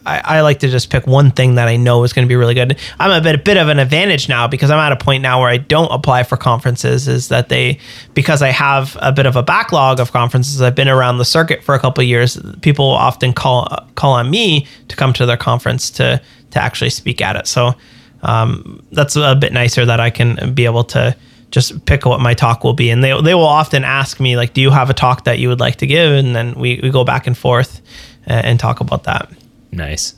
[0.07, 2.37] I, I, like to just pick one thing that I know is going to be
[2.37, 2.79] really good.
[3.01, 5.41] I'm a bit a bit of an advantage now because I'm at a point now
[5.41, 7.09] where I don't apply for conferences.
[7.09, 7.81] Is that they
[8.15, 10.63] because I have a bit of a backlog of conferences.
[10.63, 12.39] I've been around the circuit for a couple years.
[12.61, 17.21] People often call call on me to come to their conference to to actually speak
[17.21, 17.49] at it.
[17.49, 17.75] So
[18.23, 21.17] um, that's a bit nicer that I can be able to
[21.51, 22.91] just pick what my talk will be.
[22.91, 25.49] And they, they will often ask me, like, do you have a talk that you
[25.49, 26.13] would like to give?
[26.13, 27.81] And then we, we go back and forth
[28.27, 29.31] and, and talk about that.
[29.75, 30.15] Nice.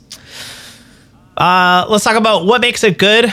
[1.35, 3.31] Uh, let's talk about what makes a good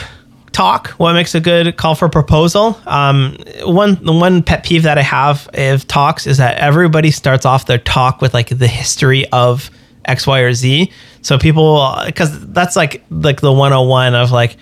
[0.51, 0.89] talk.
[0.91, 2.79] What makes a good call for proposal?
[2.85, 7.45] Um, one the one pet peeve that I have of talks is that everybody starts
[7.45, 9.69] off their talk with like the history of
[10.05, 10.91] X, Y, or Z.
[11.21, 14.57] So people, because that's like like the 101 of like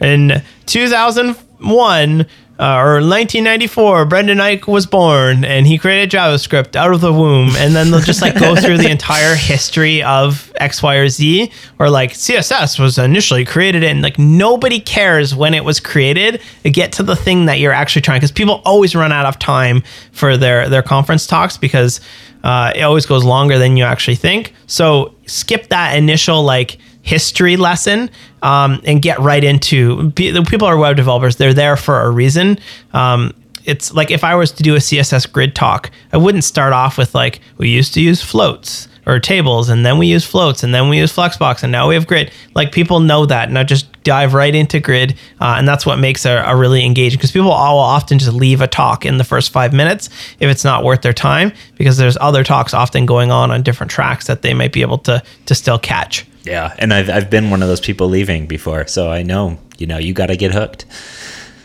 [0.00, 2.26] in 2001
[2.60, 7.50] uh, or 1994, Brendan Eich was born and he created JavaScript out of the womb.
[7.56, 11.52] And then they'll just like go through the entire history of X, Y, or Z.
[11.78, 16.70] Or like CSS was initially created and like nobody cares when it was created to
[16.70, 18.18] get to the thing that you're actually trying.
[18.18, 22.00] Because people always run out of time for their, their conference talks because
[22.42, 24.52] uh, it always goes longer than you actually think.
[24.66, 28.10] So skip that initial like history lesson
[28.42, 31.36] um, and get right into the people are web developers.
[31.36, 32.58] They're there for a reason.
[32.92, 33.32] Um,
[33.64, 36.98] it's like if I was to do a CSS grid talk, I wouldn't start off
[36.98, 40.74] with like we used to use floats or tables and then we use floats and
[40.74, 43.64] then we use flexbox and now we have grid like people know that and i
[43.64, 47.32] just dive right into grid uh, and that's what makes a, a really engaging because
[47.32, 50.62] people all will often just leave a talk in the first five minutes if it's
[50.62, 54.42] not worth their time because there's other talks often going on on different tracks that
[54.42, 57.68] they might be able to to still catch yeah and i've, I've been one of
[57.68, 60.86] those people leaving before so i know you know you got to get hooked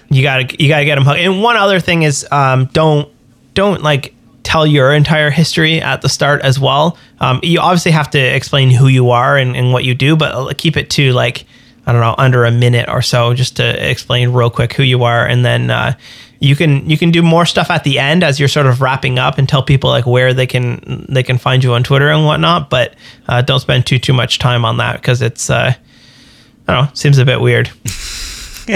[0.10, 3.10] you gotta you gotta get them hooked and one other thing is um, don't
[3.54, 6.98] don't like tell your entire history at the start as well.
[7.20, 10.58] Um, you obviously have to explain who you are and, and what you do, but
[10.58, 11.46] keep it to like,
[11.86, 15.04] I don't know, under a minute or so, just to explain real quick who you
[15.04, 15.94] are, and then uh,
[16.40, 19.18] you can you can do more stuff at the end as you're sort of wrapping
[19.18, 22.26] up and tell people like where they can they can find you on Twitter and
[22.26, 22.70] whatnot.
[22.70, 22.96] But
[23.28, 25.74] uh, don't spend too too much time on that because it's uh,
[26.68, 27.70] I don't know seems a bit weird.
[28.70, 28.76] uh,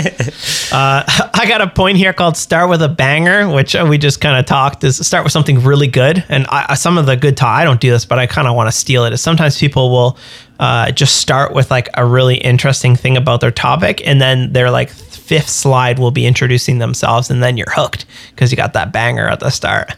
[0.72, 4.46] I got a point here called "Start with a banger," which we just kind of
[4.46, 4.84] talked.
[4.84, 7.58] Is start with something really good, and I, some of the good talk.
[7.58, 9.14] I don't do this, but I kind of want to steal it.
[9.14, 10.18] Is sometimes people will
[10.60, 14.72] uh, just start with like a really interesting thing about their topic, and then their
[14.72, 18.92] like fifth slide will be introducing themselves, and then you're hooked because you got that
[18.92, 19.96] banger at the start.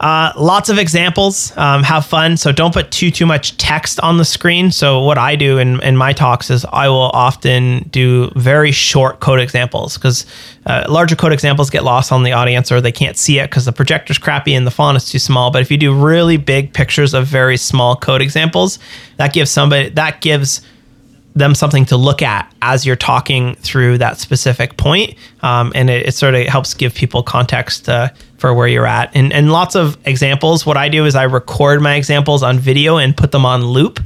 [0.00, 1.56] Uh, lots of examples.
[1.56, 2.36] Um, have fun.
[2.36, 4.70] So don't put too too much text on the screen.
[4.70, 9.18] So what I do in, in my talks is I will often do very short
[9.18, 10.24] code examples because
[10.66, 13.64] uh, larger code examples get lost on the audience or they can't see it because
[13.64, 15.50] the projector's crappy and the font is too small.
[15.50, 18.78] But if you do really big pictures of very small code examples,
[19.16, 20.60] that gives somebody that gives
[21.38, 25.14] them something to look at as you're talking through that specific point.
[25.42, 29.14] Um, and it, it, sort of helps give people context uh, for where you're at.
[29.14, 30.66] And, and lots of examples.
[30.66, 34.00] What I do is I record my examples on video and put them on loop.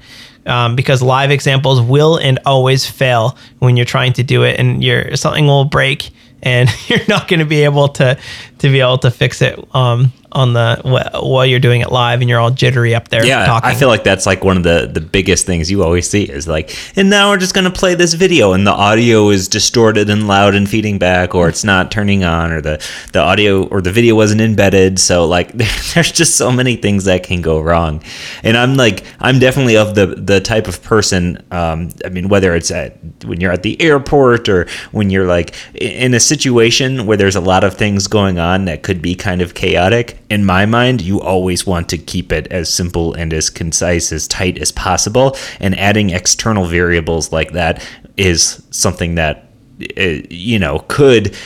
[0.44, 4.82] Um, because live examples will and always fail when you're trying to do it, and
[4.82, 6.10] your something will break,
[6.42, 8.18] and you're not going to be able to
[8.58, 10.80] to be able to fix it um, on the
[11.22, 13.24] while you're doing it live and you're all jittery up there.
[13.24, 13.70] Yeah, talking.
[13.70, 16.48] I feel like that's like one of the the biggest things you always see is
[16.48, 20.26] like, and now we're just gonna play this video, and the audio is distorted and
[20.26, 23.92] loud and feeding back, or it's not turning on, or the the audio or the
[23.92, 24.98] video wasn't embedded.
[24.98, 25.52] So like,
[25.94, 28.02] there's just so many things that can go wrong,
[28.42, 31.42] and I'm like, I'm definitely of the the type of person.
[31.50, 35.54] Um, I mean, whether it's at when you're at the airport or when you're like
[35.74, 39.42] in a situation where there's a lot of things going on that could be kind
[39.42, 43.50] of chaotic in my mind, you always want to keep it as simple and as
[43.50, 45.36] concise, as tight as possible.
[45.60, 49.46] And adding external variables like that is something that
[49.98, 51.36] uh, you know could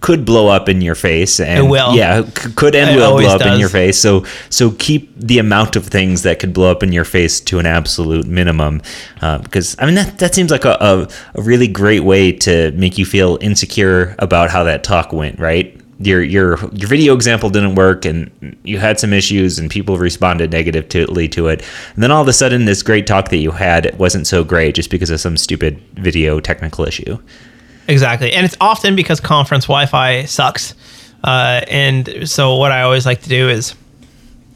[0.00, 1.94] could blow up in your face and it will.
[1.94, 2.22] yeah
[2.56, 3.54] could and it will blow up does.
[3.54, 6.92] in your face so so keep the amount of things that could blow up in
[6.92, 8.82] your face to an absolute minimum
[9.22, 12.72] uh, because i mean that, that seems like a, a, a really great way to
[12.72, 17.50] make you feel insecure about how that talk went right your your your video example
[17.50, 21.62] didn't work and you had some issues and people responded negatively to it
[21.94, 24.74] and then all of a sudden this great talk that you had wasn't so great
[24.74, 27.18] just because of some stupid video technical issue
[27.88, 28.32] Exactly.
[28.32, 30.74] And it's often because conference Wi Fi sucks.
[31.22, 33.74] Uh, and so, what I always like to do is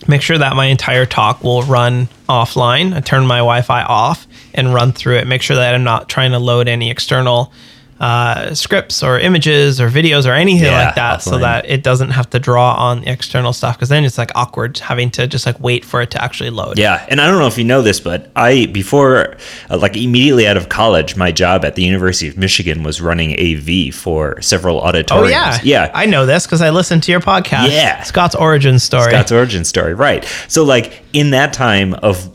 [0.08, 2.94] make sure that my entire talk will run offline.
[2.94, 5.26] I turn my Wi Fi off and run through it.
[5.26, 7.52] Make sure that I'm not trying to load any external
[7.98, 12.10] uh, scripts or images or videos or anything Yeah, like that so that it doesn't
[12.10, 15.46] have to draw on the external stuff because then it's like awkward having to just
[15.46, 16.78] like wait for it to actually load.
[16.78, 19.36] Yeah, and I don't know if you know this, but I before
[19.70, 23.32] uh, like immediately out of college, my job at the University of Michigan was running
[23.40, 25.90] AV for several auditoriums Oh yeah, yeah.
[25.94, 27.70] I know this because I listened to your podcast.
[27.70, 28.02] Yeah.
[28.02, 29.10] Scott's origin story.
[29.10, 30.24] Scott's origin story, right?
[30.48, 32.30] So like in that time of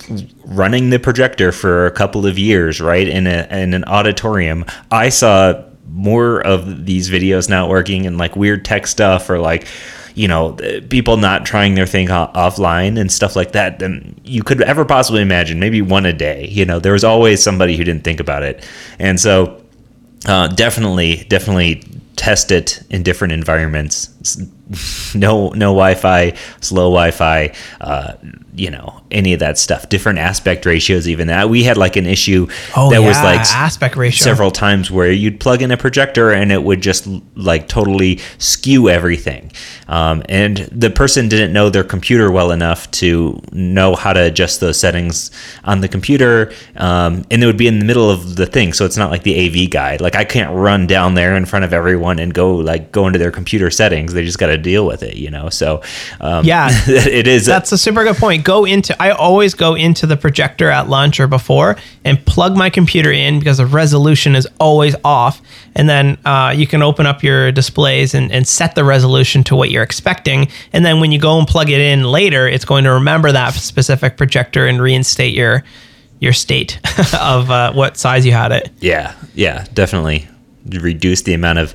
[0.46, 5.10] running the projector for a couple of years, right, in a in an auditorium, I
[5.10, 9.68] saw more of these videos not working and like weird tech stuff or like
[10.16, 10.54] you know
[10.90, 15.22] people not trying their thing offline and stuff like that than you could ever possibly
[15.22, 16.80] imagine maybe one a day you know.
[16.80, 18.66] There was always somebody who didn't think about it.
[19.00, 19.62] And so
[20.26, 21.84] uh, definitely definitely
[22.16, 24.10] test it in different environments
[25.16, 28.14] no no wi-fi slow wi-fi uh,
[28.54, 29.90] you know any of that stuff.
[29.90, 31.50] Different aspect ratios even that.
[31.50, 34.24] We had like an issue Oh, that was like aspect ratio.
[34.24, 38.90] several times where you'd plug in a projector and it would just like totally skew
[38.90, 39.52] everything.
[39.88, 44.62] Um, and the person didn't know their computer well enough to know how to adjust
[44.62, 45.32] those settings
[45.66, 48.86] on the computer um, and it would be in the middle of the thing so
[48.86, 51.74] it's not like the av guide like i can't run down there in front of
[51.74, 54.14] everyone and go like go into their computer settings.
[54.14, 55.82] They just got to deal with it you know so
[56.20, 56.70] um, Yeah.
[56.88, 58.44] it is That's a super good point.
[58.44, 62.70] Go into I always go into the projector at lunch or before and plug my
[62.70, 65.42] computer in because the resolution is always off.
[65.76, 69.56] And then uh, you can open up your displays and, and set the resolution to
[69.56, 70.48] what you're expecting.
[70.74, 73.54] And then when you go and plug it in later, it's going to remember that
[73.54, 75.64] specific projector and reinstate your
[76.20, 76.80] your state
[77.20, 78.70] of uh, what size you had it.
[78.80, 80.28] yeah yeah definitely
[80.80, 81.74] reduce the amount of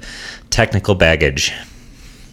[0.51, 1.53] technical baggage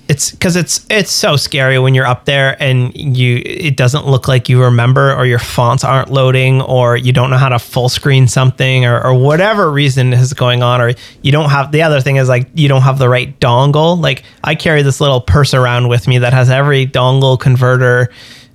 [0.10, 4.28] it's because it's it's so scary when you're up there and you it doesn't look
[4.28, 7.88] like you remember or your fonts aren't loading or you don't know how to full
[7.88, 12.02] screen something or, or whatever reason is going on or you don't have the other
[12.02, 14.00] thing is like you don't have the right dongle.
[14.00, 18.10] Like i carry this little purse around with me that has every dongle converter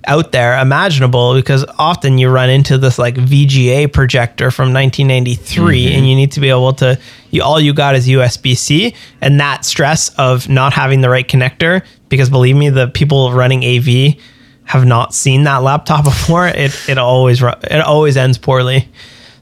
[0.09, 6.09] out there imaginable because often you run into this like VGA projector from 1993 and
[6.09, 6.99] you need to be able to
[7.29, 11.85] you all you got is USB-C and that stress of not having the right connector
[12.09, 14.19] because believe me the people running AV
[14.63, 16.47] have not seen that laptop before.
[16.47, 18.89] It it always it always ends poorly.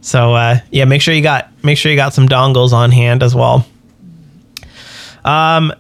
[0.02, 3.24] So uh, yeah make sure you got make sure you got some dongles on hand
[3.24, 3.66] as well.
[5.24, 5.74] Um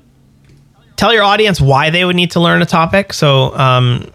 [0.95, 3.11] tell your audience why they would need to learn a topic.
[3.11, 4.09] So um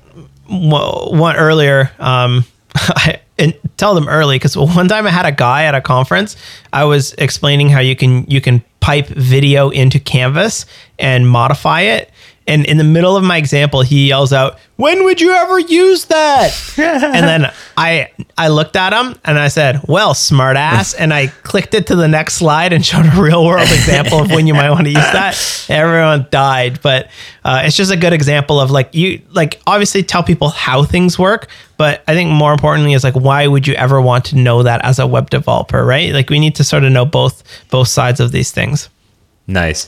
[0.48, 5.64] one earlier um I, and tell them early because one time I had a guy
[5.64, 6.36] at a conference.
[6.72, 10.66] I was explaining how you can you can pipe video into Canvas
[10.98, 12.10] and modify it.
[12.46, 16.06] And in the middle of my example, he yells out, "When would you ever use
[16.06, 21.28] that?" and then I I looked at him and I said, "Well, smartass," and I
[21.28, 24.54] clicked it to the next slide and showed a real world example of when you
[24.54, 25.66] might want to use that.
[25.68, 27.08] Everyone died, but
[27.44, 31.18] uh, it's just a good example of like you like obviously tell people how things
[31.18, 34.64] work, but I think more importantly is like why would you ever want to know
[34.64, 36.12] that as a web developer, right?
[36.12, 38.88] Like we need to sort of know both both sides of these things.
[39.46, 39.86] nice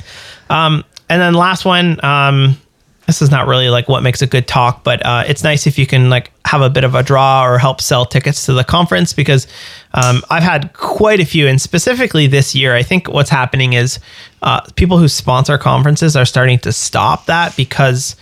[1.09, 2.57] And then last one, um,
[3.07, 5.79] this is not really like what makes a good talk, but uh, it's nice if
[5.79, 8.65] you can like have a bit of a draw or help sell tickets to the
[8.65, 9.47] conference because
[9.93, 13.99] um, I've had quite a few, and specifically this year, I think what's happening is
[14.43, 18.17] uh, people who sponsor conferences are starting to stop that because.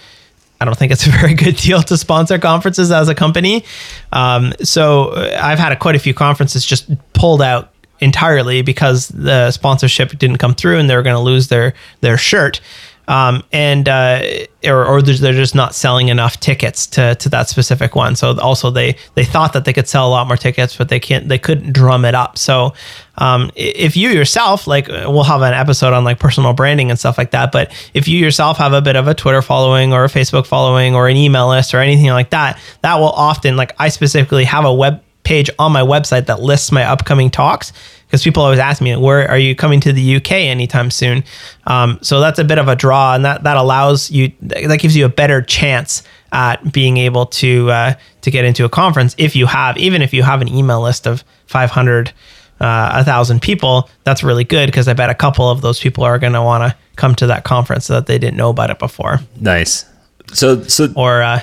[0.61, 3.65] I don't think it's a very good deal to sponsor conferences as a company.
[4.13, 7.72] Um, so uh, I've had a, quite a few conferences just pulled out
[8.03, 12.19] entirely because the sponsorship didn't come through and they were going to lose their their
[12.19, 12.61] shirt.
[13.09, 14.23] Um, and uh,
[14.65, 18.15] or, or they're just not selling enough tickets to, to that specific one.
[18.15, 21.01] So also they they thought that they could sell a lot more tickets, but they
[21.01, 22.39] can't they couldn't drum it up.
[22.39, 22.75] So
[23.19, 27.19] um, if you yourself like we'll have an episode on like personal branding and stuff
[27.19, 27.51] like that.
[27.51, 30.95] But if you yourself have a bit of a Twitter following or a Facebook following
[30.95, 34.65] or an email list or anything like that, that will often like I specifically have
[34.65, 37.73] a web page on my website that lists my upcoming talks
[38.07, 41.23] because people always ask me where are you coming to the UK anytime soon
[41.67, 44.97] um, so that's a bit of a draw and that that allows you that gives
[44.97, 46.03] you a better chance
[46.33, 50.13] at being able to uh, to get into a conference if you have even if
[50.13, 52.13] you have an email list of 500
[52.61, 56.05] uh, a thousand people that's really good because I bet a couple of those people
[56.05, 58.71] are going to want to come to that conference so that they didn't know about
[58.71, 59.21] it before.
[59.41, 59.85] Nice.
[60.33, 61.41] So so Or uh,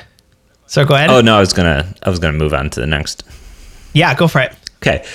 [0.65, 1.09] so go ahead.
[1.09, 3.23] Oh no, I was gonna I was gonna move on to the next.
[3.93, 4.55] Yeah, go for it.
[4.77, 5.05] Okay.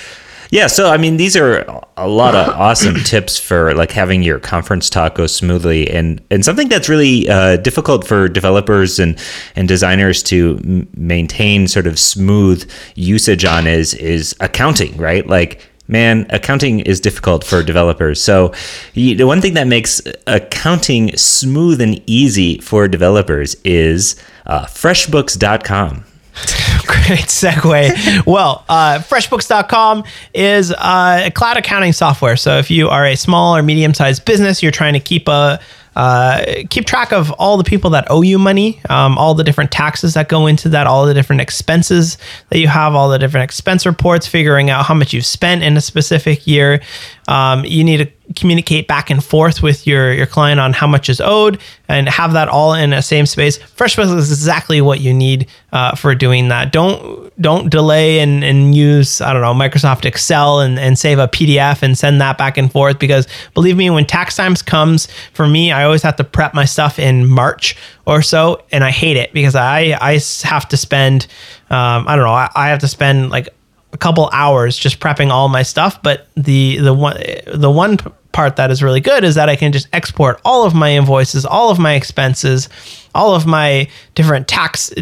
[0.51, 1.65] Yeah, so I mean these are
[1.97, 6.45] a lot of awesome tips for like having your conference talk go smoothly and and
[6.45, 9.19] something that's really uh, difficult for developers and
[9.55, 15.25] and designers to m- maintain sort of smooth usage on is is accounting, right?
[15.27, 18.21] Like man, accounting is difficult for developers.
[18.21, 18.53] So,
[18.93, 24.15] the one thing that makes accounting smooth and easy for developers is
[24.45, 26.05] uh, FreshBooks.com.
[26.85, 28.25] Great segue.
[28.25, 32.35] well, uh, FreshBooks.com is uh, a cloud accounting software.
[32.35, 35.59] So if you are a small or medium sized business, you're trying to keep a
[35.95, 39.71] uh, keep track of all the people that owe you money, um, all the different
[39.71, 42.17] taxes that go into that, all the different expenses
[42.49, 45.77] that you have, all the different expense reports, figuring out how much you've spent in
[45.77, 46.81] a specific year.
[47.27, 51.09] Um, you need to communicate back and forth with your your client on how much
[51.09, 53.57] is owed and have that all in a same space.
[53.57, 56.71] FreshBooks is exactly what you need uh, for doing that.
[56.71, 61.27] Don't don't delay and, and use I don't know Microsoft Excel and, and save a
[61.27, 65.47] PDF and send that back and forth because believe me, when tax times comes for
[65.47, 69.17] me, I always have to prep my stuff in March or so, and I hate
[69.17, 71.27] it because I I have to spend
[71.69, 73.49] um, I don't know I, I have to spend like
[73.95, 76.03] a couple hours just prepping all my stuff.
[76.03, 77.17] But the the one
[77.47, 77.97] the one
[78.33, 81.45] part that is really good is that I can just export all of my invoices,
[81.45, 82.67] all of my expenses,
[83.15, 84.93] all of my different tax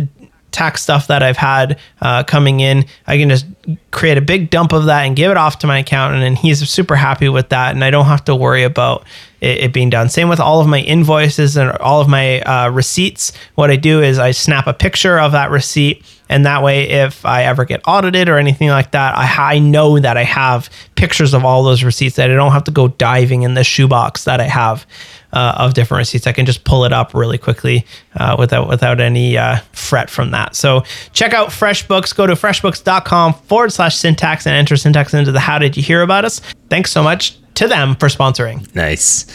[0.52, 2.86] tax stuff that I've had uh, coming in.
[3.08, 3.48] I can just
[3.89, 6.70] create a big dump of that and give it off to my accountant, and he's
[6.70, 7.74] super happy with that.
[7.74, 9.08] And I don't have to worry about
[9.41, 10.10] it, being done.
[10.10, 13.34] Same with all of my invoices and all of my uh, receipts.
[13.56, 17.26] What I do is I snap a picture of that receipt and that way, if
[17.26, 21.34] I ever get audited or anything like that, I, I know that I have pictures
[21.34, 24.39] of all those receipts that I don't have to go diving in the shoebox that
[24.39, 24.86] I have
[25.34, 26.26] uh, of different receipts.
[26.28, 30.32] I can just pull it up really quickly uh, without without any uh, fret from
[30.32, 30.55] that.
[30.55, 32.15] So check out FreshBooks.
[32.15, 36.01] Go to freshbooks.com forward slash syntax and enter syntax into the how did you hear
[36.01, 36.39] about us.
[36.69, 38.74] Thanks so much to them for sponsoring.
[38.76, 39.26] Nice.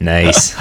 [0.00, 0.54] Nice.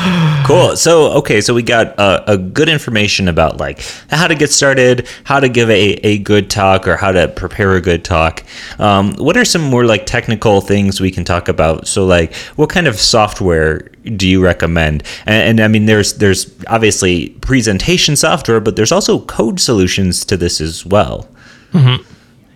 [0.46, 0.76] cool.
[0.76, 5.08] So, okay, so we got uh, a good information about like how to get started,
[5.24, 8.44] how to give a, a good talk, or how to prepare a good talk.
[8.80, 11.88] Um, what are some more like technical things we can talk about?
[11.88, 15.04] So, like, what kind of software do you recommend?
[15.26, 20.38] And, and I mean, there's there's obviously presentation software, but there's also code solutions to
[20.38, 21.28] this as well.
[21.74, 22.04] Mm-hmm.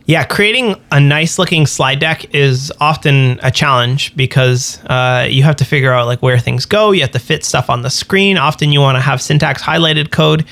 [0.08, 5.58] Yeah, creating a nice looking slide deck is often a challenge because uh, you have
[5.58, 6.92] to figure out like where things go.
[6.92, 8.38] You have to fit stuff on the screen.
[8.38, 10.46] Often you want to have syntax highlighted code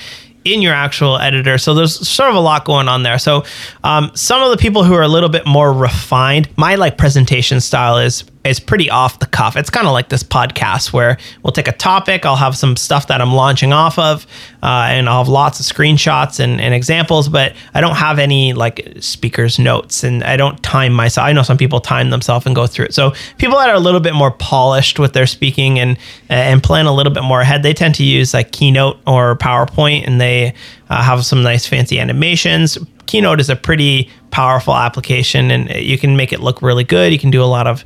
[0.43, 1.57] in your actual editor.
[1.57, 3.17] So there's sort of a lot going on there.
[3.17, 3.45] So
[3.85, 7.61] um, some of the people who are a little bit more refined, my like presentation
[7.61, 9.55] style is is pretty off the cuff.
[9.55, 13.07] It's kind of like this podcast where we'll take a topic, I'll have some stuff
[13.07, 14.27] that I'm launching off of,
[14.61, 18.53] uh, and I'll have lots of screenshots and, and, examples, but I don't have any
[18.53, 21.25] like speakers notes and I don't time myself.
[21.25, 22.93] I know some people time themselves and go through it.
[22.93, 25.97] So people that are a little bit more polished with their speaking and
[26.29, 30.05] and plan a little bit more ahead, they tend to use like Keynote or PowerPoint
[30.05, 30.53] and they
[30.89, 32.77] uh, have some nice fancy animations.
[33.05, 37.13] Keynote is a pretty powerful application and you can make it look really good.
[37.13, 37.85] You can do a lot of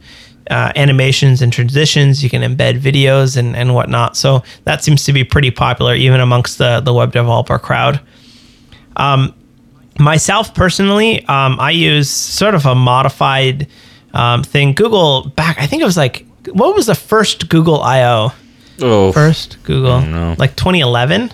[0.50, 2.24] uh, animations and transitions.
[2.24, 4.18] You can embed videos and, and whatnot.
[4.18, 8.00] So that seems to be pretty popular even amongst the, the web developer crowd.
[8.95, 9.34] Um,
[10.00, 13.68] myself personally, um, I use sort of a modified
[14.14, 14.74] um, thing.
[14.74, 18.34] Google back, I think it was like, what was the first Google I/O?
[18.82, 20.00] Oh, first Google,
[20.38, 21.32] like 2011.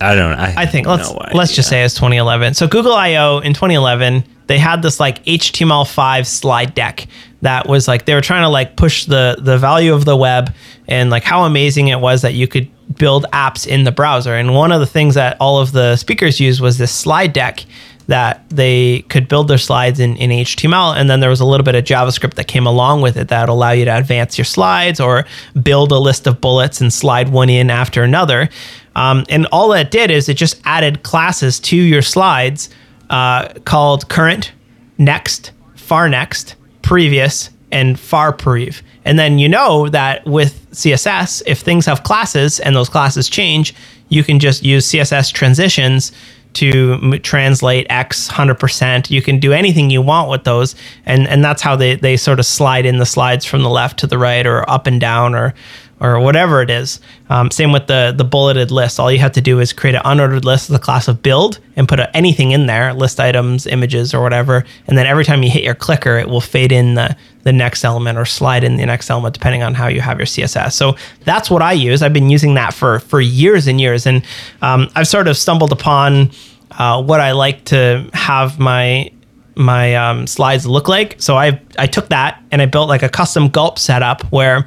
[0.00, 0.32] I don't.
[0.32, 2.54] I, I think let's no let's just say it's 2011.
[2.54, 7.06] So Google I/O in 2011 they had this like HTML5 slide deck
[7.42, 10.54] that was like they were trying to like push the the value of the web
[10.88, 14.34] and like how amazing it was that you could build apps in the browser.
[14.34, 17.64] And one of the things that all of the speakers used was this slide deck
[18.08, 20.96] that they could build their slides in, in HTML.
[20.96, 23.48] And then there was a little bit of JavaScript that came along with it that
[23.48, 25.24] allow you to advance your slides or
[25.62, 28.48] build a list of bullets and slide one in after another.
[28.96, 32.68] Um, and all that did is it just added classes to your slides
[33.12, 34.50] uh, called current,
[34.98, 38.82] next, far next, previous, and far prev.
[39.04, 43.74] And then you know that with CSS, if things have classes and those classes change,
[44.08, 46.12] you can just use CSS transitions
[46.54, 49.10] to translate X 100%.
[49.10, 50.74] You can do anything you want with those.
[51.06, 53.98] And, and that's how they, they sort of slide in the slides from the left
[54.00, 55.54] to the right or up and down or,
[56.02, 57.00] or whatever it is.
[57.30, 58.98] Um, same with the the bulleted list.
[58.98, 61.60] All you have to do is create an unordered list of the class of build
[61.76, 64.64] and put a, anything in there, list items, images, or whatever.
[64.88, 67.84] And then every time you hit your clicker, it will fade in the the next
[67.84, 70.72] element or slide in the next element depending on how you have your CSS.
[70.72, 72.02] So that's what I use.
[72.02, 74.24] I've been using that for for years and years, and
[74.60, 76.32] um, I've sort of stumbled upon
[76.72, 79.10] uh, what I like to have my
[79.54, 81.14] my um, slides look like.
[81.18, 84.66] So I I took that and I built like a custom gulp setup where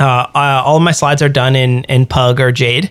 [0.00, 2.90] uh, uh, all of my slides are done in in Pug or Jade.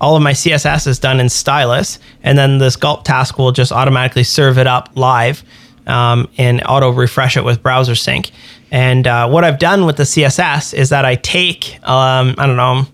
[0.00, 3.72] All of my CSS is done in Stylus, and then this gulp task will just
[3.72, 5.42] automatically serve it up live
[5.86, 8.30] um, and auto refresh it with browser sync.
[8.70, 12.56] And uh, what I've done with the CSS is that I take um, I don't
[12.56, 12.86] know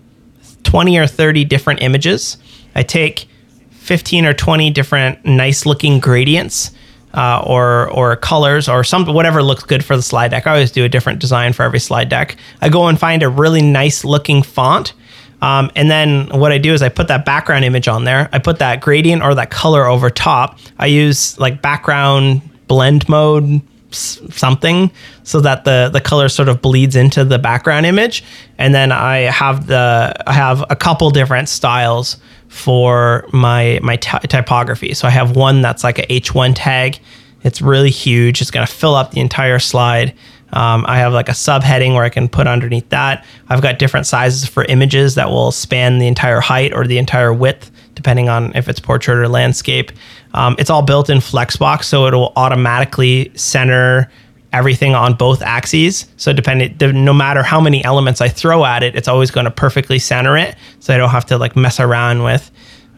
[0.63, 2.37] 20 or 30 different images.
[2.75, 3.27] I take
[3.71, 6.71] 15 or 20 different nice looking gradients
[7.15, 10.45] uh, or or colors or some whatever looks good for the slide deck.
[10.45, 12.35] I always do a different design for every slide deck.
[12.61, 14.93] I go and find a really nice looking font.
[15.41, 18.29] Um, and then what I do is I put that background image on there.
[18.31, 20.59] I put that gradient or that color over top.
[20.79, 23.61] I use like background blend mode
[23.91, 24.91] something
[25.23, 28.25] so that the the color sort of bleeds into the background image
[28.57, 32.17] and then i have the i have a couple different styles
[32.55, 34.93] for my my ty- typography.
[34.93, 36.99] So I have one that's like a H1 tag.
[37.43, 38.41] It's really huge.
[38.41, 40.15] It's going to fill up the entire slide.
[40.53, 43.25] Um, I have like a subheading where I can put underneath that.
[43.49, 47.33] I've got different sizes for images that will span the entire height or the entire
[47.33, 49.91] width, depending on if it's portrait or landscape.
[50.33, 54.09] Um, it's all built in Flexbox, so it'll automatically center
[54.55, 56.07] everything on both axes.
[56.17, 59.51] So depending, no matter how many elements I throw at it, it's always going to
[59.51, 60.55] perfectly center it.
[60.79, 62.49] So I don't have to like mess around with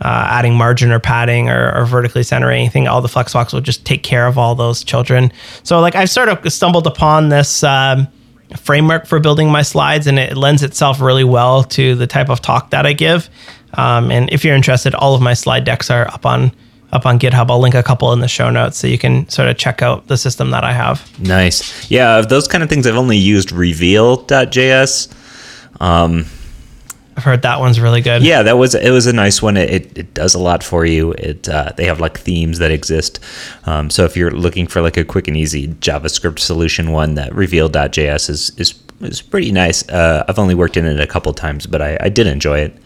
[0.02, 2.88] uh, adding margin or padding or, or vertically center anything.
[2.88, 5.32] All the Flexbox will just take care of all those children.
[5.64, 8.08] So like I've sort of stumbled upon this um,
[8.56, 12.42] framework for building my slides, and it lends itself really well to the type of
[12.42, 13.30] talk that I give.
[13.74, 16.52] Um, and if you're interested, all of my slide decks are up on
[16.92, 17.50] up on GitHub.
[17.50, 20.08] I'll link a couple in the show notes so you can sort of check out
[20.08, 21.20] the system that I have.
[21.20, 21.90] Nice.
[21.92, 25.14] Yeah, those kind of things I've only used reveal.js.
[25.82, 26.26] Um,
[27.18, 28.22] I've heard that one's really good.
[28.22, 29.58] Yeah, that was it was a nice one.
[29.58, 31.14] It, it, it does a lot for you.
[31.14, 33.20] It uh, they have like themes that exist.
[33.66, 37.34] Um, so if you're looking for like a quick and easy JavaScript solution, one that
[37.34, 39.88] reveal.js is is is pretty nice.
[39.90, 42.78] Uh, I've only worked in it a couple times, but I, I did enjoy it.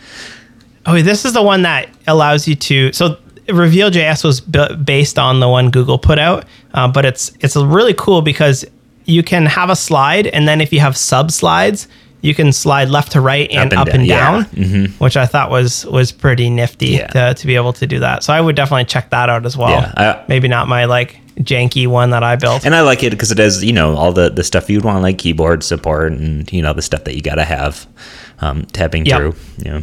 [0.86, 2.94] Oh, this is the one that allows you to.
[2.94, 3.18] So
[3.54, 7.94] Reveal.js was b- based on the one Google put out, uh, but it's it's really
[7.94, 8.66] cool because
[9.06, 11.88] you can have a slide, and then if you have sub slides,
[12.22, 14.64] you can slide left to right and up and, up and down, yeah.
[14.64, 15.04] mm-hmm.
[15.04, 17.08] which I thought was was pretty nifty yeah.
[17.08, 18.24] to, to be able to do that.
[18.24, 19.70] So I would definitely check that out as well.
[19.70, 22.66] Yeah, I, Maybe not my like janky one that I built.
[22.66, 25.02] And I like it because it has, you know, all the, the stuff you'd want,
[25.02, 27.88] like keyboard support and, you know, the stuff that you got to have
[28.40, 29.18] um, tapping yep.
[29.18, 29.36] through.
[29.58, 29.82] You know.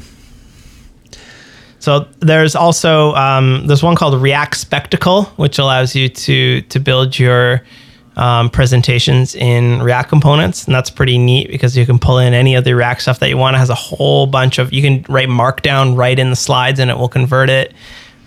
[1.80, 7.18] So there's also um, there's one called React Spectacle, which allows you to to build
[7.18, 7.62] your
[8.16, 12.56] um, presentations in React components, and that's pretty neat because you can pull in any
[12.56, 13.54] of the React stuff that you want.
[13.54, 16.90] It has a whole bunch of you can write Markdown right in the slides, and
[16.90, 17.72] it will convert it.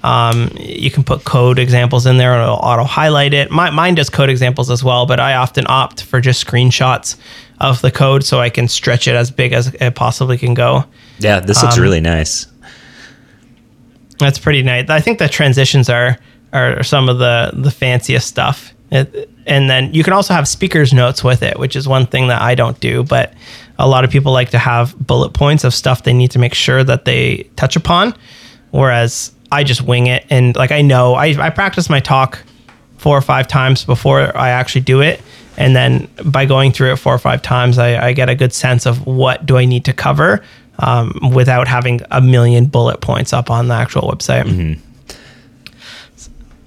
[0.03, 3.51] Um, you can put code examples in there, and it'll auto highlight it.
[3.51, 7.17] My, mine does code examples as well, but I often opt for just screenshots
[7.59, 10.85] of the code so I can stretch it as big as it possibly can go.
[11.19, 12.47] Yeah, this looks um, really nice.
[14.27, 14.89] That's pretty nice.
[14.89, 16.17] I think the transitions are
[16.53, 18.73] are some of the the fanciest stuff.
[18.91, 22.27] It, and then you can also have speakers notes with it, which is one thing
[22.27, 23.33] that I don't do, but
[23.79, 26.53] a lot of people like to have bullet points of stuff they need to make
[26.53, 28.13] sure that they touch upon.
[28.71, 32.43] Whereas I just wing it and like I know I, I practice my talk
[32.97, 35.21] four or five times before I actually do it.
[35.57, 38.53] And then by going through it four or five times, I, I get a good
[38.53, 40.43] sense of what do I need to cover
[40.81, 44.43] um, without having a million bullet points up on the actual website.
[44.43, 44.81] Mm-hmm.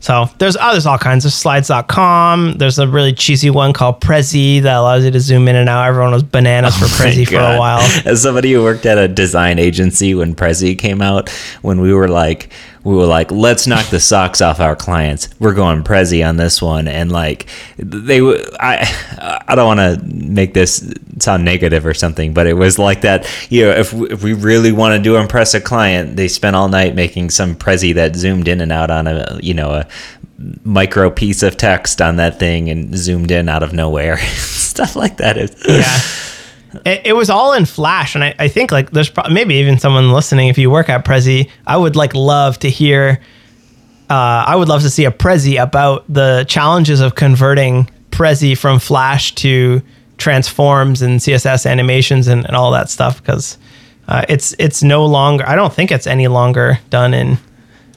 [0.04, 2.56] So there's oh, there's all kinds of slides.com.
[2.58, 5.88] There's a really cheesy one called Prezi that allows you to zoom in and out.
[5.88, 7.80] Everyone was bananas oh for Prezi for a while.
[8.04, 11.30] As somebody who worked at a design agency when Prezi came out,
[11.62, 12.50] when we were like
[12.84, 15.28] we were like, let's knock the socks off our clients.
[15.40, 17.46] We're going Prezi on this one, and like
[17.78, 18.20] they,
[18.60, 23.00] I, I don't want to make this sound negative or something, but it was like
[23.00, 23.26] that.
[23.50, 26.68] You know, if we, if we really wanted to impress a client, they spent all
[26.68, 29.88] night making some Prezi that zoomed in and out on a, you know, a
[30.64, 35.16] micro piece of text on that thing and zoomed in out of nowhere, stuff like
[35.16, 35.36] that.
[35.66, 36.33] yeah.
[36.84, 39.78] It, it, was all in Flash, and I, I think like there's pro- maybe even
[39.78, 40.48] someone listening.
[40.48, 43.20] If you work at Prezi, I would like love to hear.
[44.10, 48.78] Uh, I would love to see a Prezi about the challenges of converting Prezi from
[48.78, 49.82] Flash to
[50.18, 53.58] transforms and CSS animations and, and all that stuff because
[54.08, 55.48] uh, it's it's no longer.
[55.48, 57.38] I don't think it's any longer done in.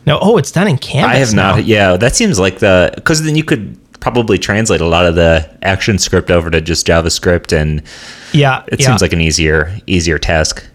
[0.05, 1.15] No, oh, it's done in Canvas.
[1.15, 1.55] I have now.
[1.55, 1.65] not.
[1.65, 5.49] Yeah, that seems like the because then you could probably translate a lot of the
[5.61, 7.81] action script over to just JavaScript, and
[8.33, 8.87] Yeah, it yeah.
[8.87, 10.67] seems like an easier easier task.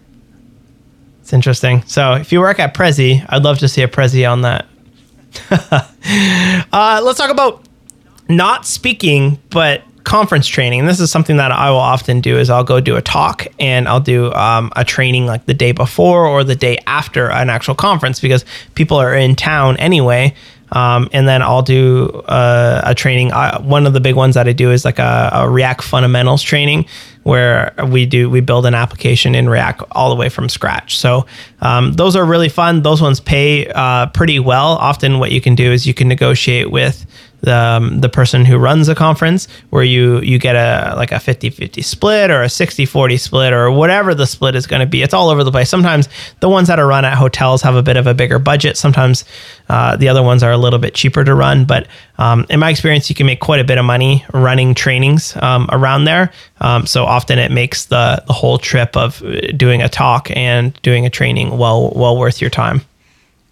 [1.21, 1.83] It's interesting.
[1.87, 4.65] So if you work at Prezi, I'd love to see a Prezi on that.
[6.71, 7.63] uh, let's talk about
[8.27, 10.81] not speaking, but conference training.
[10.81, 13.47] And this is something that I will often do is I'll go do a talk
[13.59, 17.49] and I'll do um, a training like the day before or the day after an
[17.49, 18.43] actual conference because
[18.75, 20.33] people are in town anyway.
[20.73, 23.31] Um, and then I'll do uh, a training.
[23.31, 26.41] Uh, one of the big ones that I do is like a, a React fundamentals
[26.41, 26.85] training,
[27.23, 30.97] where we do we build an application in React all the way from scratch.
[30.97, 31.25] So
[31.61, 32.81] um, those are really fun.
[32.81, 34.77] Those ones pay uh, pretty well.
[34.77, 37.05] Often, what you can do is you can negotiate with
[37.47, 41.83] um, the person who runs a conference where you you get a like a 50-50
[41.83, 45.01] split or a 60-40 split or whatever the split is going to be.
[45.01, 45.69] It's all over the place.
[45.69, 46.07] Sometimes
[46.39, 48.77] the ones that are run at hotels have a bit of a bigger budget.
[48.77, 49.25] Sometimes
[49.69, 51.65] uh, the other ones are a little bit cheaper to run.
[51.65, 51.87] But
[52.17, 55.67] um, in my experience you can make quite a bit of money running trainings um,
[55.71, 56.31] around there.
[56.61, 60.79] Um, so often it makes the, the whole trip of uh, doing a talk and
[60.81, 62.81] doing a training well well worth your time.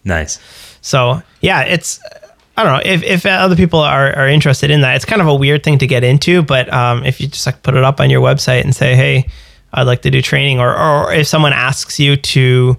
[0.04, 0.40] Nice.
[0.82, 2.00] so yeah, it's
[2.58, 4.96] I don't know if, if other people are, are interested in that.
[4.96, 7.64] It's kind of a weird thing to get into, but um, if you just like
[7.64, 9.28] put it up on your website and say, hey,
[9.74, 12.78] I'd like to do training, or or if someone asks you to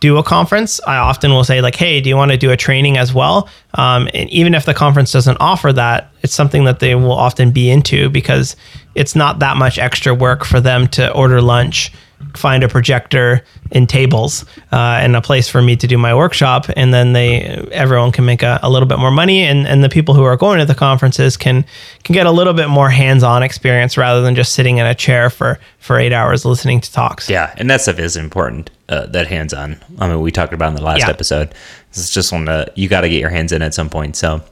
[0.00, 2.56] do a conference, I often will say like, hey, do you want to do a
[2.56, 3.48] training as well?
[3.74, 7.50] Um, and even if the conference doesn't offer that, it's something that they will often
[7.50, 8.54] be into because
[8.94, 11.92] it's not that much extra work for them to order lunch
[12.34, 16.66] find a projector in tables uh, and a place for me to do my workshop
[16.76, 17.42] and then they
[17.72, 20.36] everyone can make a, a little bit more money and, and the people who are
[20.36, 21.64] going to the conferences can
[22.04, 25.30] can get a little bit more hands-on experience rather than just sitting in a chair
[25.30, 28.70] for for eight hours listening to talks Yeah, and that stuff is important.
[28.88, 29.76] Uh, that hands on.
[29.98, 31.10] I mean, we talked about in the last Yeah.
[31.10, 31.54] episode.
[31.90, 34.16] It's just one that you got to get your hands in at some point.
[34.16, 34.42] So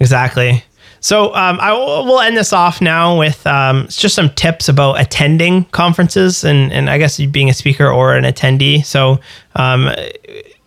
[0.00, 0.64] Exactly.
[1.00, 5.00] So um, I will we'll end this off now with um, just some tips about
[5.00, 8.84] attending conferences and, and I guess being a speaker or an attendee.
[8.84, 9.20] So
[9.56, 9.90] um,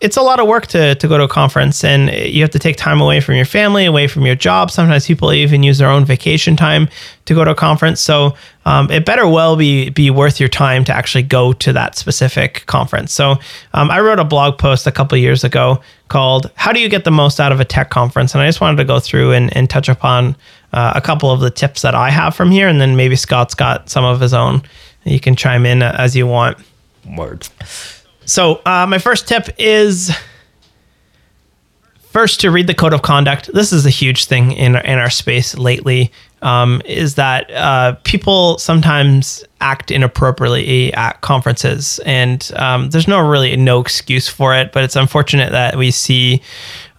[0.02, 2.60] it's a lot of work to, to go to a conference and you have to
[2.60, 4.72] take time away from your family, away from your job.
[4.72, 6.90] Sometimes people even use their own vacation time
[7.26, 8.02] to go to a conference.
[8.02, 8.36] So
[8.66, 12.66] um, it better well be be worth your time to actually go to that specific
[12.66, 13.14] conference.
[13.14, 13.36] So
[13.74, 17.04] um, I wrote a blog post a couple years ago called "How do you get
[17.04, 19.56] the most out of a tech conference?" and I just wanted to go through and,
[19.56, 20.36] and touch upon
[20.74, 23.54] uh, a couple of the tips that I have from here, and then maybe Scott's
[23.54, 24.64] got some of his own.
[25.04, 26.58] You can chime in as you want.
[27.06, 27.52] words.
[28.32, 30.10] So, uh, my first tip is
[32.12, 33.52] first to read the code of conduct.
[33.54, 36.14] This is a huge thing in in our space lately.
[36.42, 43.58] Um, is that uh, people sometimes act inappropriately at conferences, and um, there's no really
[43.58, 44.72] no excuse for it.
[44.72, 46.42] But it's unfortunate that we see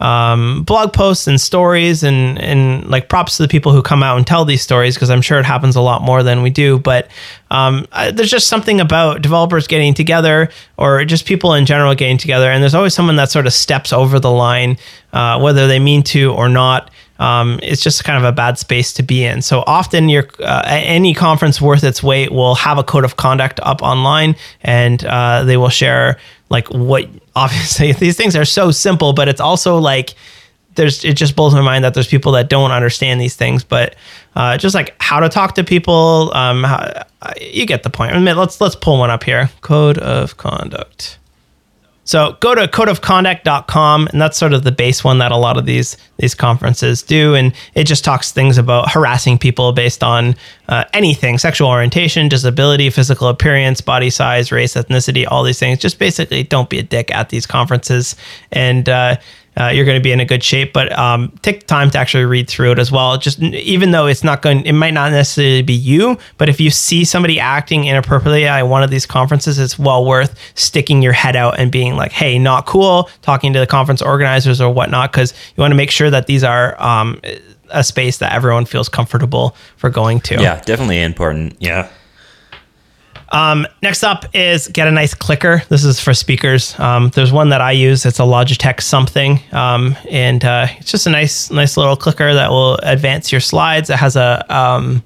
[0.01, 4.17] um, blog posts and stories, and and like props to the people who come out
[4.17, 6.79] and tell these stories because I'm sure it happens a lot more than we do.
[6.79, 7.09] But
[7.51, 12.19] um, I, there's just something about developers getting together, or just people in general getting
[12.19, 14.77] together, and there's always someone that sort of steps over the line,
[15.13, 16.91] uh, whether they mean to or not.
[17.19, 19.43] Um, it's just kind of a bad space to be in.
[19.43, 23.61] So often, your uh, any conference worth its weight will have a code of conduct
[23.63, 26.19] up online, and uh, they will share
[26.53, 27.09] like what.
[27.35, 30.15] Obviously, these things are so simple, but it's also like
[30.75, 31.03] there's.
[31.05, 33.97] It just blows my mind that there's people that don't understand these things, but
[34.37, 36.31] uh, just like how to talk to people.
[36.35, 37.05] Um, how,
[37.41, 38.13] you get the point.
[38.13, 39.51] I mean, let's let's pull one up here.
[39.63, 41.19] Code of conduct.
[42.05, 45.67] So go to codeofconduct.com, and that's sort of the base one that a lot of
[45.67, 50.35] these these conferences do, and it just talks things about harassing people based on
[50.69, 55.79] uh, anything: sexual orientation, disability, physical appearance, body size, race, ethnicity, all these things.
[55.79, 58.17] Just basically, don't be a dick at these conferences,
[58.51, 59.17] and uh,
[59.59, 60.73] uh, you're going to be in a good shape.
[60.73, 63.19] But um, take time to actually read through it as well.
[63.19, 66.71] Just even though it's not going, it might not necessarily be you, but if you
[66.71, 71.37] see somebody acting inappropriately at one of these conferences, it's well worth sticking your head
[71.37, 75.33] out and being like, "Hey, not cool." Talking to the conference organizers or whatnot, because
[75.57, 77.21] you want to make sure that these are um,
[77.71, 80.41] a space that everyone feels comfortable for going to.
[80.41, 81.57] Yeah, definitely important.
[81.61, 81.89] Yeah.
[83.33, 85.63] Um, next up is get a nice clicker.
[85.71, 86.79] This is for speakers.
[86.79, 88.05] Um, there's one that I use.
[88.05, 92.51] It's a Logitech something, um, and uh, it's just a nice, nice little clicker that
[92.51, 93.89] will advance your slides.
[93.89, 95.03] It has a um,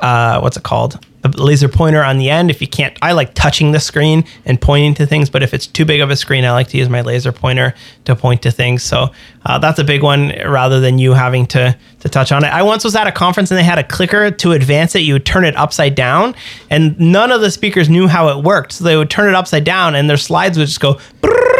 [0.00, 1.04] uh, what's it called?
[1.24, 2.50] A laser pointer on the end.
[2.50, 5.66] If you can't, I like touching the screen and pointing to things, but if it's
[5.66, 8.50] too big of a screen, I like to use my laser pointer to point to
[8.50, 8.82] things.
[8.82, 9.10] So
[9.46, 12.48] uh, that's a big one rather than you having to to touch on it.
[12.48, 15.00] I once was at a conference and they had a clicker to advance it.
[15.00, 16.34] You would turn it upside down,
[16.68, 18.72] and none of the speakers knew how it worked.
[18.72, 21.00] So they would turn it upside down, and their slides would just go.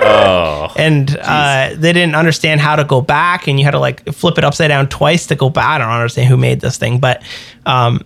[0.07, 4.05] Oh, and uh, they didn't understand how to go back, and you had to like
[4.13, 5.65] flip it upside down twice to go back.
[5.65, 7.23] I don't understand who made this thing, but
[7.65, 8.05] um,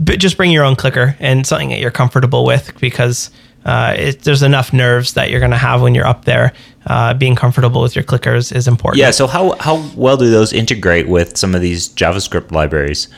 [0.00, 3.30] but just bring your own clicker and something that you're comfortable with because
[3.64, 6.52] uh, it, there's enough nerves that you're going to have when you're up there.
[6.86, 9.00] Uh, being comfortable with your clickers is important.
[9.00, 9.10] yeah.
[9.10, 13.08] So how how well do those integrate with some of these JavaScript libraries?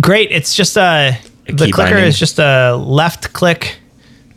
[0.00, 0.30] Great.
[0.30, 2.04] It's just a the clicker binding.
[2.04, 3.78] is just a left click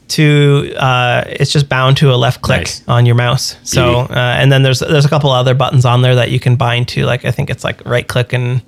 [0.09, 2.83] to uh, it's just bound to a left click Nice.
[2.89, 3.55] on your mouse.
[3.63, 6.57] So uh, and then there's there's a couple other buttons on there that you can
[6.57, 7.05] bind to.
[7.05, 8.61] Like I think it's like right click and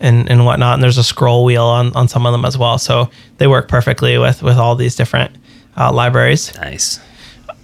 [0.00, 0.74] and and whatnot.
[0.74, 2.78] And there's a scroll wheel on on some of them as well.
[2.78, 5.36] So they work perfectly with with all these different
[5.76, 6.54] uh, libraries.
[6.56, 7.00] Nice.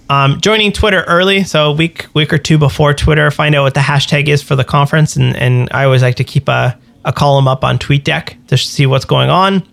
[0.09, 3.75] Um, joining Twitter early, so a week week or two before Twitter, find out what
[3.75, 7.13] the hashtag is for the conference, and and I always like to keep a a
[7.13, 9.63] column up on TweetDeck to see what's going on.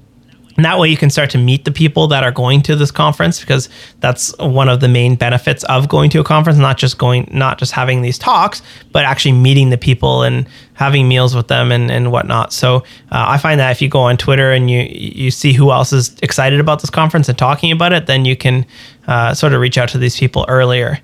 [0.59, 2.91] And that way you can start to meet the people that are going to this
[2.91, 3.69] conference because
[4.01, 7.59] that's one of the main benefits of going to a conference, not just going, not
[7.59, 11.93] just having these talks, but actually meeting the people and having meals with them and,
[11.93, 12.53] and whatnot.
[12.53, 12.83] So uh,
[13.29, 16.17] I find that if you go on Twitter and you you see who else is
[16.23, 18.67] excited about this conference and talking about it, then you can
[19.07, 20.99] uh, sort of reach out to these people earlier.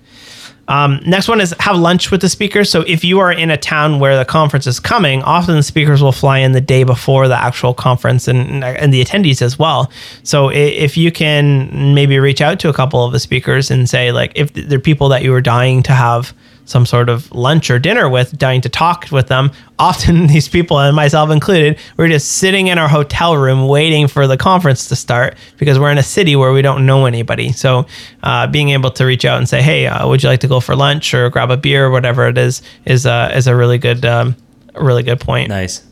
[0.69, 2.71] Um, next one is have lunch with the speakers.
[2.71, 6.03] So if you are in a town where the conference is coming, often the speakers
[6.03, 9.91] will fly in the day before the actual conference and and the attendees as well.
[10.23, 14.13] So if you can maybe reach out to a couple of the speakers and say
[14.13, 16.35] like if they're people that you are dying to have
[16.67, 19.51] some sort of lunch or dinner with, dying to talk with them.
[19.79, 24.27] Often these people, and myself included, we're just sitting in our hotel room waiting for
[24.27, 27.53] the conference to start because we're in a city where we don't know anybody.
[27.53, 27.87] So
[28.23, 30.61] uh, being able to reach out and say, "Hey, uh, would you like to go
[30.61, 33.79] for lunch or grab a beer or whatever it is," is uh, is a really
[33.79, 34.37] good, um,
[34.75, 35.49] really good point.
[35.49, 35.83] Nice.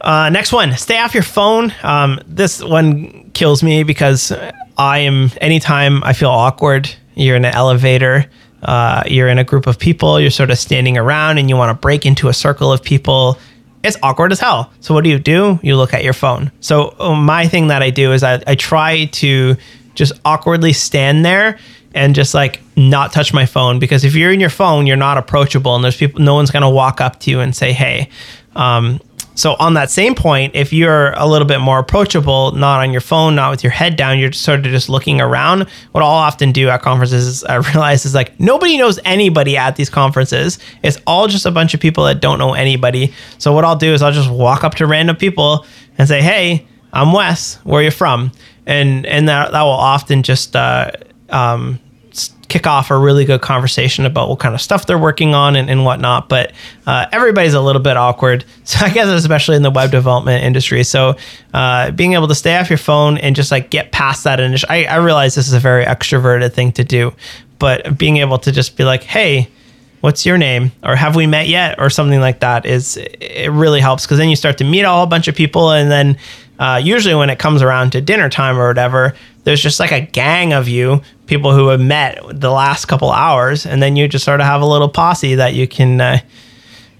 [0.00, 1.74] Uh, next one, stay off your phone.
[1.82, 4.32] Um, this one kills me because
[4.78, 6.94] I am anytime I feel awkward.
[7.14, 8.30] You're in an elevator.
[8.62, 10.20] Uh, you're in a group of people.
[10.20, 13.38] You're sort of standing around, and you want to break into a circle of people.
[13.82, 14.70] It's awkward as hell.
[14.80, 15.58] So what do you do?
[15.62, 16.52] You look at your phone.
[16.60, 19.56] So uh, my thing that I do is I, I try to
[19.94, 21.58] just awkwardly stand there
[21.94, 25.18] and just like not touch my phone because if you're in your phone, you're not
[25.18, 26.20] approachable, and there's people.
[26.20, 28.08] No one's gonna walk up to you and say, "Hey."
[28.56, 29.00] Um,
[29.34, 33.00] so on that same point, if you're a little bit more approachable, not on your
[33.00, 35.68] phone, not with your head down, you're sort of just looking around.
[35.92, 39.76] What I'll often do at conferences is I realize is like nobody knows anybody at
[39.76, 40.58] these conferences.
[40.82, 43.14] It's all just a bunch of people that don't know anybody.
[43.38, 45.66] So what I'll do is I'll just walk up to random people
[45.96, 47.56] and say, "Hey, I'm Wes.
[47.64, 48.32] Where are you from?"
[48.66, 50.90] And and that that will often just uh,
[51.30, 51.78] um,
[52.50, 55.70] kick off a really good conversation about what kind of stuff they're working on and,
[55.70, 56.28] and whatnot.
[56.28, 56.52] But
[56.86, 58.44] uh, everybody's a little bit awkward.
[58.70, 60.84] So I guess especially in the web development industry.
[60.84, 61.16] So
[61.52, 64.68] uh, being able to stay off your phone and just like get past that initial,
[64.70, 67.12] I, I realize this is a very extroverted thing to do,
[67.58, 69.48] but being able to just be like, hey,
[70.00, 73.80] what's your name or have we met yet or something like that is it really
[73.80, 76.16] helps because then you start to meet a whole bunch of people and then
[76.58, 80.00] uh, usually when it comes around to dinner time or whatever there's just like a
[80.00, 84.24] gang of you people who have met the last couple hours and then you just
[84.24, 86.18] sort of have a little posse that you can uh,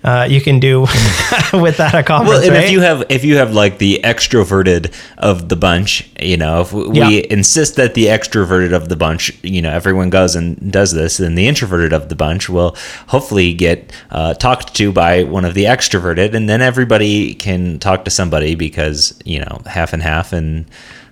[0.04, 0.80] uh, you can do
[1.52, 2.64] with that a conference Well, and right?
[2.64, 6.72] if you have if you have like the extroverted of the bunch, you know, if
[6.72, 7.22] we Yeah.
[7.28, 11.34] insist that the extroverted of the bunch, you know, everyone goes and does this, then
[11.34, 12.76] the introverted of the bunch will
[13.08, 18.04] hopefully get uh, talked to by one of the extroverted, and then everybody can talk
[18.06, 20.64] to somebody because you know half and half and.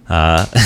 [0.08, 0.46] Uh,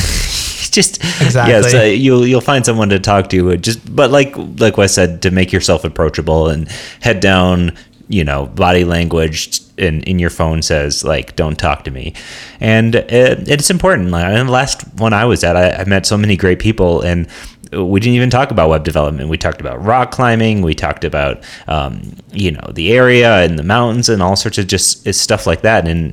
[0.70, 1.52] just Exactly.
[1.52, 3.52] yes, uh, you'll you'll find someone to talk to.
[3.52, 6.68] uh, Just but like like Wes said, to make yourself approachable and
[7.00, 7.72] head down,
[8.08, 12.14] you know, body language in in your phone says like don't talk to me,
[12.60, 14.10] and it, it's important.
[14.10, 17.00] Like in the last one I was at, I, I met so many great people
[17.02, 17.26] and.
[17.74, 19.30] We didn't even talk about web development.
[19.30, 20.60] We talked about rock climbing.
[20.60, 24.66] We talked about, um, you know, the area and the mountains and all sorts of
[24.66, 25.88] just uh, stuff like that.
[25.88, 26.12] And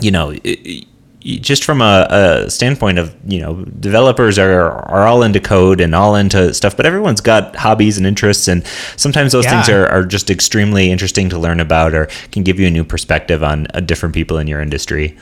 [0.00, 0.86] you know, it- it-
[1.26, 2.06] just from a,
[2.46, 6.76] a standpoint of you know developers are are all into code and all into stuff
[6.76, 8.66] but everyone's got hobbies and interests and
[8.96, 12.66] sometimes those things are, are just extremely interesting to learn about or can give you
[12.66, 15.16] a new perspective on uh, different people in your industry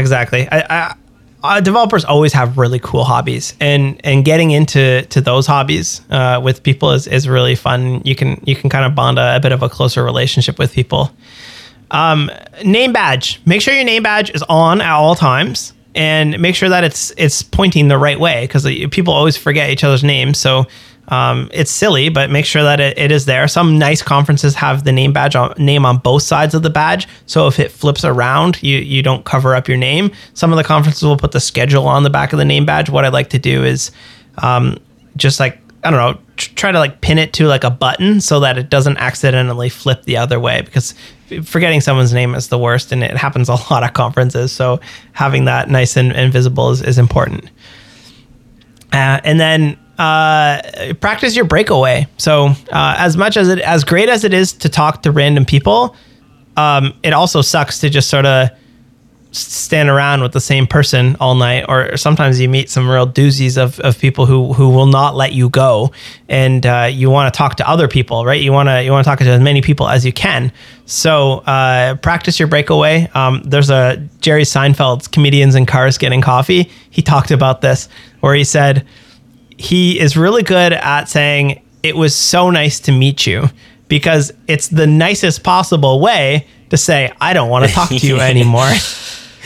[0.00, 0.48] Exactly.
[0.50, 0.94] I, I,
[1.42, 6.40] uh, developers always have really cool hobbies, and and getting into to those hobbies uh,
[6.42, 8.02] with people is, is really fun.
[8.04, 10.72] You can you can kind of bond a, a bit of a closer relationship with
[10.72, 11.10] people.
[11.90, 12.30] Um,
[12.64, 13.40] name badge.
[13.46, 17.12] Make sure your name badge is on at all times, and make sure that it's
[17.16, 20.38] it's pointing the right way because people always forget each other's names.
[20.38, 20.66] So
[21.08, 23.48] um, it's silly, but make sure that it, it is there.
[23.48, 27.08] Some nice conferences have the name badge on, name on both sides of the badge,
[27.26, 30.12] so if it flips around, you you don't cover up your name.
[30.34, 32.88] Some of the conferences will put the schedule on the back of the name badge.
[32.88, 33.90] What I like to do is
[34.38, 34.78] um,
[35.16, 38.40] just like I don't know, try to like pin it to like a button so
[38.40, 40.94] that it doesn't accidentally flip the other way because
[41.44, 44.52] forgetting someone's name is the worst and it happens a lot of conferences.
[44.52, 44.80] So
[45.12, 47.44] having that nice and, and visible is, is important.
[48.92, 50.62] Uh, and then uh,
[51.00, 52.06] practice your breakaway.
[52.16, 55.44] So uh, as much as it, as great as it is to talk to random
[55.44, 55.94] people,
[56.56, 58.50] um, it also sucks to just sort of
[59.32, 63.56] stand around with the same person all night or sometimes you meet some real doozies
[63.56, 65.92] of, of people who who will not let you go.
[66.28, 68.40] And uh, you want to talk to other people right?
[68.40, 70.52] You want to you want to talk to as many people as you can.
[70.86, 73.08] So uh, practice your breakaway.
[73.14, 76.70] Um, there's a jerry seinfeld's comedians in cars getting coffee.
[76.90, 77.88] He talked about this
[78.20, 78.84] where he said
[79.56, 83.48] he is really good at saying it was so nice to meet you
[83.88, 88.18] because it's the nicest possible way to say I don't want to talk to you
[88.20, 88.70] anymore.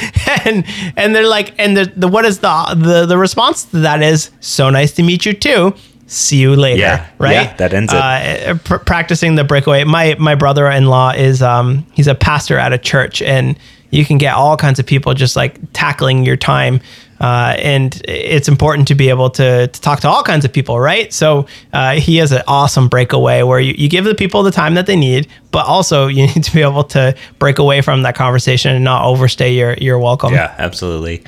[0.45, 0.65] and
[0.97, 4.31] and they're like, and the, the what is the the the response to that is
[4.41, 5.75] so nice to meet you too.
[6.07, 6.81] See you later.
[6.81, 7.33] Yeah, right.
[7.33, 7.97] Yeah, that ends it.
[7.99, 9.85] Uh, pr- practicing the breakaway.
[9.85, 13.59] My my brother in law is um he's a pastor at a church, and
[13.91, 16.81] you can get all kinds of people just like tackling your time
[17.25, 20.79] uh, and it's important to be able to, to talk to all kinds of people,
[20.79, 21.11] right?
[21.11, 24.75] So uh, he has an awesome breakaway where you, you give the people the time
[24.75, 28.15] that they need, but also you need to be able to break away from that
[28.15, 30.35] conversation and not overstay your, your welcome.
[30.35, 31.25] Yeah, absolutely.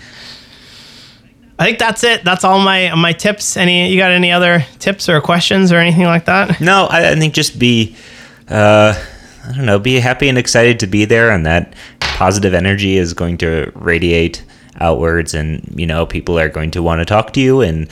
[1.58, 2.22] I think that's it.
[2.24, 3.56] That's all my my tips.
[3.56, 6.60] Any you got any other tips or questions or anything like that?
[6.60, 7.96] No, I, I think just be,
[8.50, 9.02] uh,
[9.48, 13.14] I don't know, be happy and excited to be there, and that positive energy is
[13.14, 14.42] going to radiate
[14.80, 17.88] outwards and you know people are going to want to talk to you and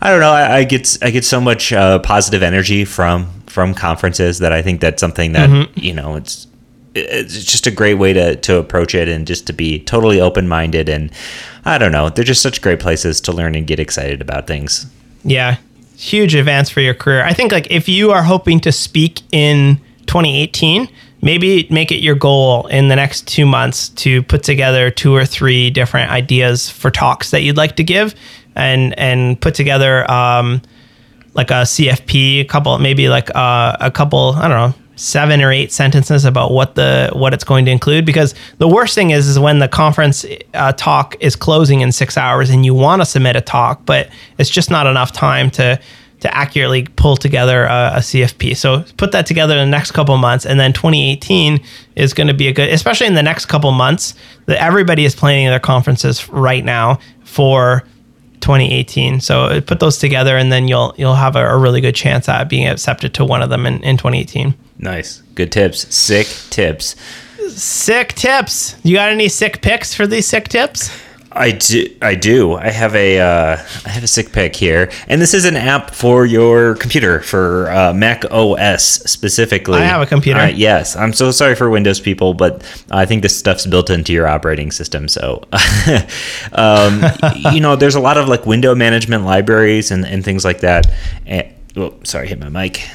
[0.00, 3.74] i don't know i, I get i get so much uh, positive energy from from
[3.74, 5.78] conferences that i think that's something that mm-hmm.
[5.78, 6.46] you know it's
[6.94, 10.88] it's just a great way to to approach it and just to be totally open-minded
[10.88, 11.10] and
[11.64, 14.86] i don't know they're just such great places to learn and get excited about things
[15.24, 15.56] yeah
[15.96, 19.76] huge advance for your career i think like if you are hoping to speak in
[20.06, 20.88] 2018
[21.24, 25.24] maybe make it your goal in the next two months to put together two or
[25.24, 28.14] three different ideas for talks that you'd like to give
[28.54, 30.60] and and put together um,
[31.32, 35.50] like a CFP, a couple maybe like uh, a couple I don't know seven or
[35.50, 38.04] eight sentences about what the what it's going to include.
[38.04, 42.18] Because the worst thing is is when the conference uh, talk is closing in six
[42.18, 44.08] hours and you want to submit a talk but
[44.38, 45.80] it's just not enough time to
[46.24, 48.56] to accurately pull together a, a, CFP.
[48.56, 51.60] So put that together in the next couple months, and then 2018
[51.96, 54.14] is going to be a good, especially in the next couple months.
[54.46, 57.84] That everybody is planning their conferences right now for
[58.40, 59.20] 2018.
[59.20, 62.48] So put those together, and then you'll you'll have a, a really good chance at
[62.48, 64.54] being accepted to one of them in, in 2018.
[64.78, 66.96] Nice, good tips, sick tips.
[67.50, 68.76] Sick tips.
[68.82, 70.90] You got any sick picks for these sick tips?
[71.34, 71.94] I do.
[72.00, 72.54] I do.
[72.54, 75.90] I have a uh, I have a sick pick here, and this is an app
[75.92, 79.78] for your computer for uh, Mac OS specifically.
[79.78, 80.40] I have a computer.
[80.40, 84.12] Uh, yes, I'm so sorry for Windows people, but I think this stuff's built into
[84.12, 85.08] your operating system.
[85.08, 85.42] So,
[86.52, 87.02] um,
[87.52, 90.86] you know, there's a lot of like window management libraries and, and things like that.
[91.26, 92.86] And, oh, sorry, hit my mic.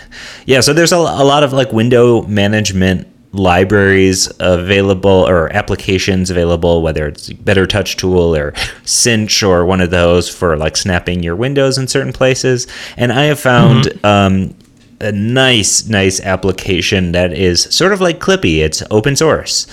[0.45, 6.81] Yeah, so there's a, a lot of like window management libraries available or applications available,
[6.81, 8.53] whether it's Better Touch Tool or
[8.85, 12.67] Cinch or one of those for like snapping your windows in certain places.
[12.97, 14.05] And I have found mm-hmm.
[14.05, 14.55] um,
[15.01, 18.57] a nice, nice application that is sort of like Clippy.
[18.57, 19.67] It's open source.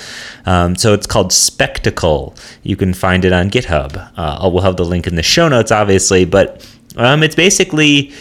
[0.44, 2.34] Um, so it's called Spectacle.
[2.62, 4.12] You can find it on GitHub.
[4.16, 8.12] Uh, we'll have the link in the show notes, obviously, but um, it's basically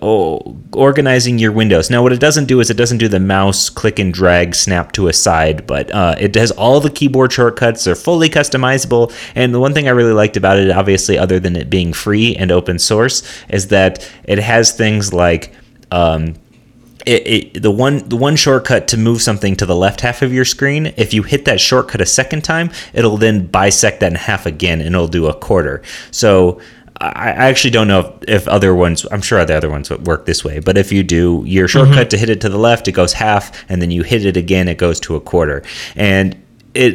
[0.00, 1.90] oh, organizing your windows.
[1.90, 4.92] Now, what it doesn't do is it doesn't do the mouse click and drag snap
[4.92, 7.84] to a side, but uh, it does all the keyboard shortcuts.
[7.84, 9.12] They're fully customizable.
[9.34, 12.34] And the one thing I really liked about it, obviously, other than it being free
[12.36, 15.54] and open source, is that it has things like
[15.90, 16.34] um,
[17.04, 20.32] it, it, the one the one shortcut to move something to the left half of
[20.32, 24.16] your screen if you hit that shortcut a second time it'll then bisect that in
[24.16, 25.82] half again and it'll do a quarter
[26.12, 26.60] so
[27.02, 29.04] I actually don't know if, if, other ones.
[29.10, 30.60] I'm sure the other ones would work this way.
[30.60, 32.08] But if you do your shortcut mm-hmm.
[32.08, 34.68] to hit it to the left, it goes half, and then you hit it again,
[34.68, 35.62] it goes to a quarter.
[35.96, 36.40] And
[36.74, 36.94] it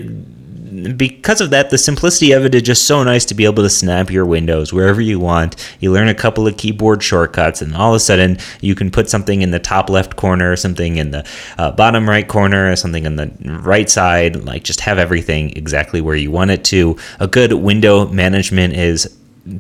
[0.95, 3.69] because of that, the simplicity of it is just so nice to be able to
[3.69, 5.55] snap your windows wherever you want.
[5.79, 9.09] You learn a couple of keyboard shortcuts, and all of a sudden you can put
[9.09, 11.27] something in the top left corner, something in the
[11.57, 13.31] uh, bottom right corner, something on the
[13.61, 14.43] right side.
[14.45, 16.97] Like just have everything exactly where you want it to.
[17.19, 19.17] A good window management is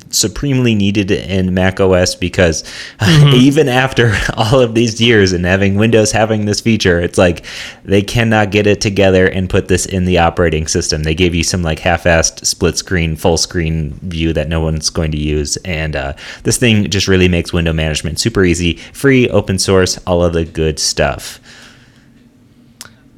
[0.09, 2.63] supremely needed in Mac OS because
[2.99, 3.35] mm-hmm.
[3.35, 7.45] even after all of these years and having Windows having this feature, it's like
[7.83, 11.03] they cannot get it together and put this in the operating system.
[11.03, 15.11] They gave you some like half-assed split screen, full screen view that no one's going
[15.11, 16.13] to use, and uh,
[16.43, 20.45] this thing just really makes window management super easy, free, open source, all of the
[20.45, 21.39] good stuff.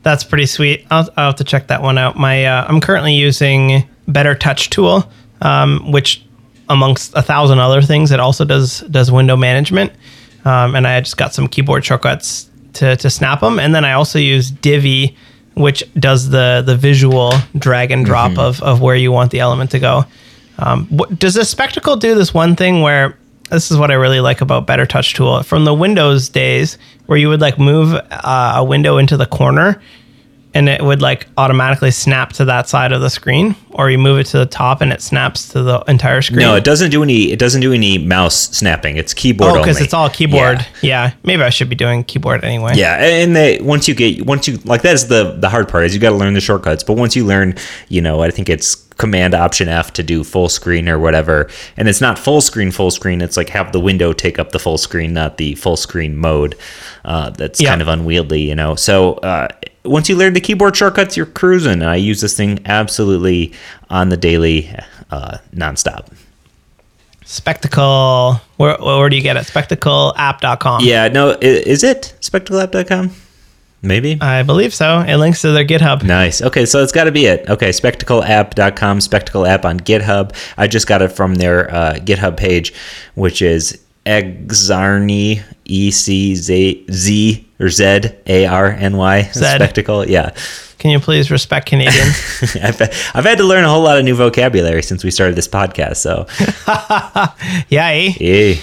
[0.02, 0.86] That's pretty sweet.
[0.90, 2.16] I'll, I'll have to check that one out.
[2.16, 5.10] My uh, I'm currently using Better Touch Tool,
[5.42, 6.24] um, which
[6.70, 9.92] amongst a thousand other things, it also does does window management.
[10.46, 13.60] Um, and I just got some keyboard shortcuts to, to snap them.
[13.60, 15.18] And then I also use Divvy,
[15.56, 18.40] which does the the visual drag and drop mm-hmm.
[18.40, 20.06] of, of where you want the element to go.
[20.60, 23.18] Um, what, does the spectacle do this one thing where
[23.50, 27.18] this is what I really like about Better Touch Tool from the Windows days, where
[27.18, 29.82] you would like move uh, a window into the corner
[30.54, 34.20] and it would like automatically snap to that side of the screen or you move
[34.20, 37.04] it to the top and it snaps to the entire screen no it doesn't do
[37.04, 41.06] any it doesn't do any mouse snapping it's keyboard oh because it's all keyboard yeah.
[41.06, 41.14] yeah.
[41.24, 44.58] maybe i should be doing keyboard anyway yeah and they once you get once you
[44.66, 47.16] like that's the the hard part is you got to learn the shortcuts but once
[47.16, 47.56] you learn
[47.88, 51.50] you know i think it's command option F to do full screen or whatever.
[51.78, 53.22] And it's not full screen, full screen.
[53.22, 56.58] It's like have the window take up the full screen, not the full screen mode.
[57.06, 57.70] Uh, that's yeah.
[57.70, 58.76] kind of unwieldy, you know.
[58.76, 59.48] So uh,
[59.84, 61.82] once you learn the keyboard shortcuts, you're cruising.
[61.82, 63.54] I use this thing absolutely
[63.90, 64.70] on the daily,
[65.12, 66.12] uh, nonstop.
[67.26, 68.42] Spectacle.
[68.58, 69.46] Where, where do you get it?
[69.46, 70.82] Spectacleapp.com.
[70.84, 73.12] Yeah, no, is it spectacleapp.com?
[73.82, 74.18] Maybe.
[74.20, 75.00] I believe so.
[75.00, 76.04] It links to their GitHub.
[76.04, 76.42] Nice.
[76.42, 77.50] Okay, so it's got to be it.
[77.50, 80.36] Okay, spectacleapp.com, spectacle app on GitHub.
[80.58, 82.74] I just got it from their uh, GitHub page,
[83.16, 90.08] which is Eczarny, E C Z Z or Z A R N Y spectacle.
[90.08, 90.32] Yeah.
[90.80, 92.56] Can you please respect Canadians?
[92.64, 92.82] I've,
[93.14, 95.98] I've had to learn a whole lot of new vocabulary since we started this podcast.
[95.98, 96.26] So,
[97.70, 97.88] yeah.
[97.88, 98.14] Eh?
[98.20, 98.62] Yeah.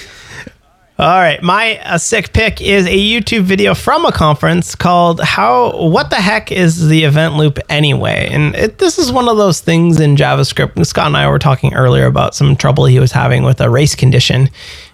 [0.98, 5.88] All right, my uh, sick pick is a YouTube video from a conference called "How
[5.88, 9.60] What the Heck is the Event Loop Anyway?" And it, this is one of those
[9.60, 10.86] things in JavaScript.
[10.86, 13.94] Scott and I were talking earlier about some trouble he was having with a race
[13.94, 14.48] condition,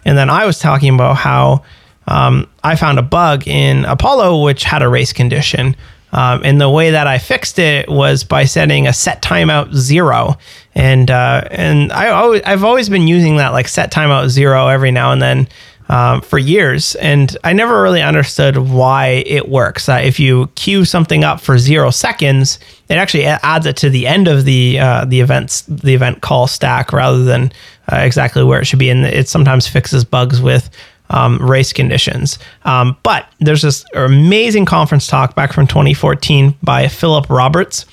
[0.04, 1.62] and then I was talking about how
[2.08, 5.76] um, I found a bug in Apollo which had a race condition.
[6.14, 10.36] Um, and the way that I fixed it was by setting a set timeout zero,
[10.74, 14.90] and uh, and I always I've always been using that like set timeout zero every
[14.90, 15.48] now and then
[15.88, 19.88] um, for years, and I never really understood why it works.
[19.88, 22.58] Uh, if you queue something up for zero seconds,
[22.88, 26.46] it actually adds it to the end of the uh, the events the event call
[26.46, 27.52] stack rather than
[27.92, 30.70] uh, exactly where it should be, and it sometimes fixes bugs with.
[31.10, 32.38] Um, race conditions.
[32.64, 37.84] Um, but there's this amazing conference talk back from 2014 by Philip Roberts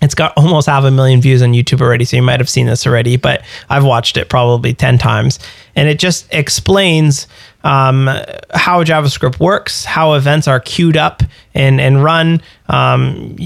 [0.00, 2.66] it's got almost half a million views on YouTube already, so you might have seen
[2.66, 5.38] this already, but I've watched it probably 10 times.
[5.74, 7.26] And it just explains
[7.64, 8.06] um,
[8.54, 11.22] how JavaScript works, how events are queued up
[11.54, 12.40] and, and run.
[12.68, 13.36] Um,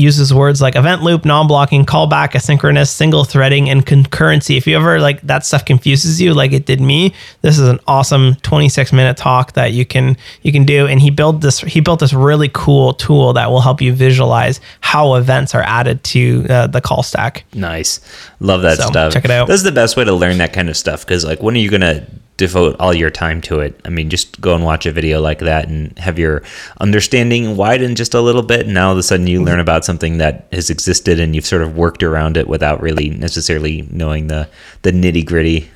[0.00, 4.56] uses words like event loop, non-blocking, callback, asynchronous, single threading, and concurrency.
[4.56, 7.78] If you ever like that stuff confuses you, like it did me, this is an
[7.86, 10.86] awesome 26 minute talk that you can you can do.
[10.86, 14.60] And he built this he built this really cool tool that will help you visualize
[14.80, 17.44] how events are added to uh, the call stack.
[17.54, 18.00] Nice,
[18.40, 19.12] love that so, stuff.
[19.12, 19.46] Check it out.
[19.46, 21.60] This is the best way to learn that kind of stuff because like when are
[21.60, 22.06] you gonna
[22.40, 23.78] devote all your time to it.
[23.84, 26.42] I mean, just go and watch a video like that and have your
[26.80, 28.62] understanding widen just a little bit.
[28.62, 31.44] And now all of a sudden you learn about something that has existed and you've
[31.44, 34.48] sort of worked around it without really necessarily knowing the,
[34.80, 35.70] the nitty gritty.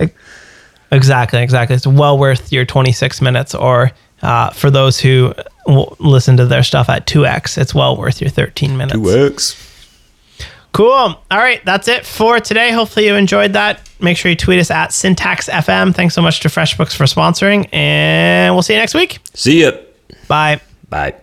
[0.91, 1.77] Exactly, exactly.
[1.77, 3.93] It's well worth your 26 minutes or
[4.23, 5.35] uh, for those who
[5.67, 8.97] listen to their stuff at 2x, it's well worth your 13 minutes.
[8.97, 9.64] 2x.
[10.75, 10.91] Cool.
[10.91, 12.72] All right, that's it for today.
[12.72, 13.89] Hopefully you enjoyed that.
[14.01, 15.95] Make sure you tweet us at Syntax FM.
[15.95, 19.20] Thanks so much to FreshBooks for sponsoring, and we'll see you next week.
[19.35, 19.70] See ya.
[20.27, 20.61] Bye.
[20.89, 21.14] Bye.